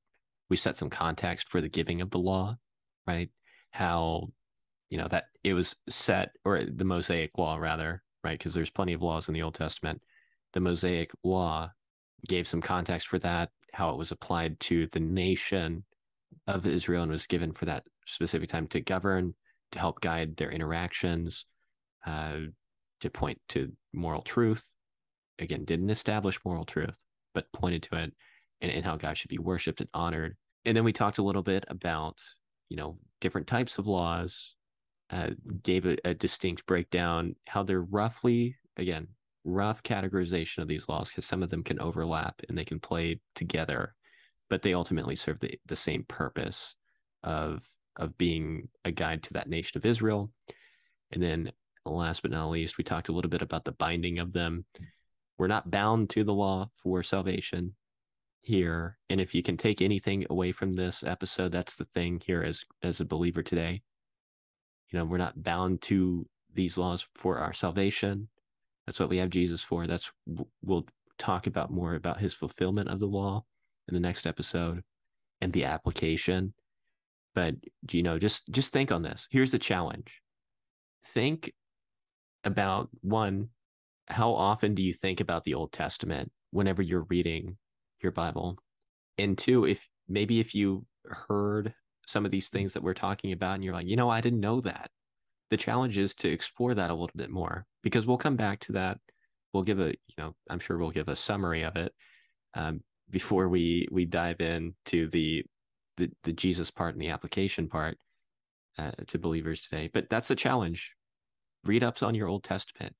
[0.50, 2.56] We set some context for the giving of the law,
[3.06, 3.30] right?
[3.70, 4.28] How,
[4.90, 8.38] you know, that it was set, or the Mosaic law, rather, right?
[8.38, 10.02] Because there's plenty of laws in the Old Testament.
[10.52, 11.70] The Mosaic law
[12.28, 15.84] gave some context for that, how it was applied to the nation
[16.46, 19.34] of Israel and was given for that specific time to govern,
[19.72, 21.46] to help guide their interactions,
[22.04, 22.38] uh,
[23.00, 24.74] to point to moral truth.
[25.38, 27.02] Again, didn't establish moral truth,
[27.34, 28.12] but pointed to it
[28.60, 30.36] and, and how God should be worshipped and honored.
[30.64, 32.20] And then we talked a little bit about,
[32.68, 34.54] you know, different types of laws,
[35.10, 35.30] uh,
[35.62, 39.08] gave a, a distinct breakdown, how they're roughly, again,
[39.44, 43.20] rough categorization of these laws because some of them can overlap and they can play
[43.34, 43.94] together,
[44.48, 46.74] but they ultimately serve the, the same purpose
[47.22, 50.30] of of being a guide to that nation of Israel.
[51.12, 51.52] And then
[51.84, 54.64] last but not least, we talked a little bit about the binding of them.
[55.38, 57.74] We're not bound to the law for salvation
[58.40, 58.98] here.
[59.08, 62.64] And if you can take anything away from this episode, that's the thing here as
[62.82, 63.82] as a believer today.
[64.88, 68.28] You know, we're not bound to these laws for our salvation.
[68.86, 69.86] That's what we have Jesus for.
[69.86, 70.10] That's
[70.62, 70.86] we'll
[71.18, 73.44] talk about more about his fulfillment of the law
[73.88, 74.82] in the next episode
[75.40, 76.54] and the application.
[77.34, 77.54] But
[77.90, 79.28] you know, just just think on this.
[79.30, 80.22] Here's the challenge.
[81.04, 81.52] Think
[82.44, 83.50] about one,
[84.08, 87.56] how often do you think about the Old Testament whenever you're reading
[88.02, 88.58] your Bible?
[89.18, 91.74] And two, if maybe if you heard
[92.06, 94.40] some of these things that we're talking about and you're like, you know, I didn't
[94.40, 94.90] know that.
[95.50, 98.72] The challenge is to explore that a little bit more because we'll come back to
[98.72, 98.98] that.
[99.52, 101.92] We'll give a, you know, I'm sure we'll give a summary of it
[102.54, 105.44] um, before we we dive into the
[105.96, 107.98] the the Jesus part and the application part
[108.78, 109.90] uh, to believers today.
[109.92, 110.92] But that's the challenge.
[111.64, 112.94] Read ups on your Old Testament.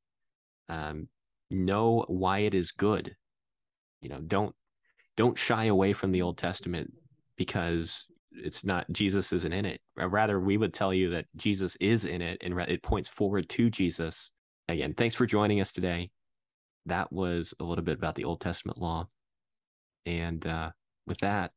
[0.68, 1.08] Um,
[1.50, 3.14] know why it is good.
[4.02, 4.54] You know, don't
[5.20, 6.94] don't shy away from the Old Testament
[7.36, 9.82] because it's not Jesus isn't in it.
[9.98, 13.68] Rather, we would tell you that Jesus is in it and it points forward to
[13.68, 14.30] Jesus.
[14.66, 16.10] Again, thanks for joining us today.
[16.86, 19.08] That was a little bit about the Old Testament law.
[20.06, 20.70] And uh,
[21.06, 21.52] with that,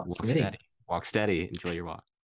[0.00, 0.58] walk steady.
[0.88, 1.48] Walk steady.
[1.48, 2.02] Enjoy your walk.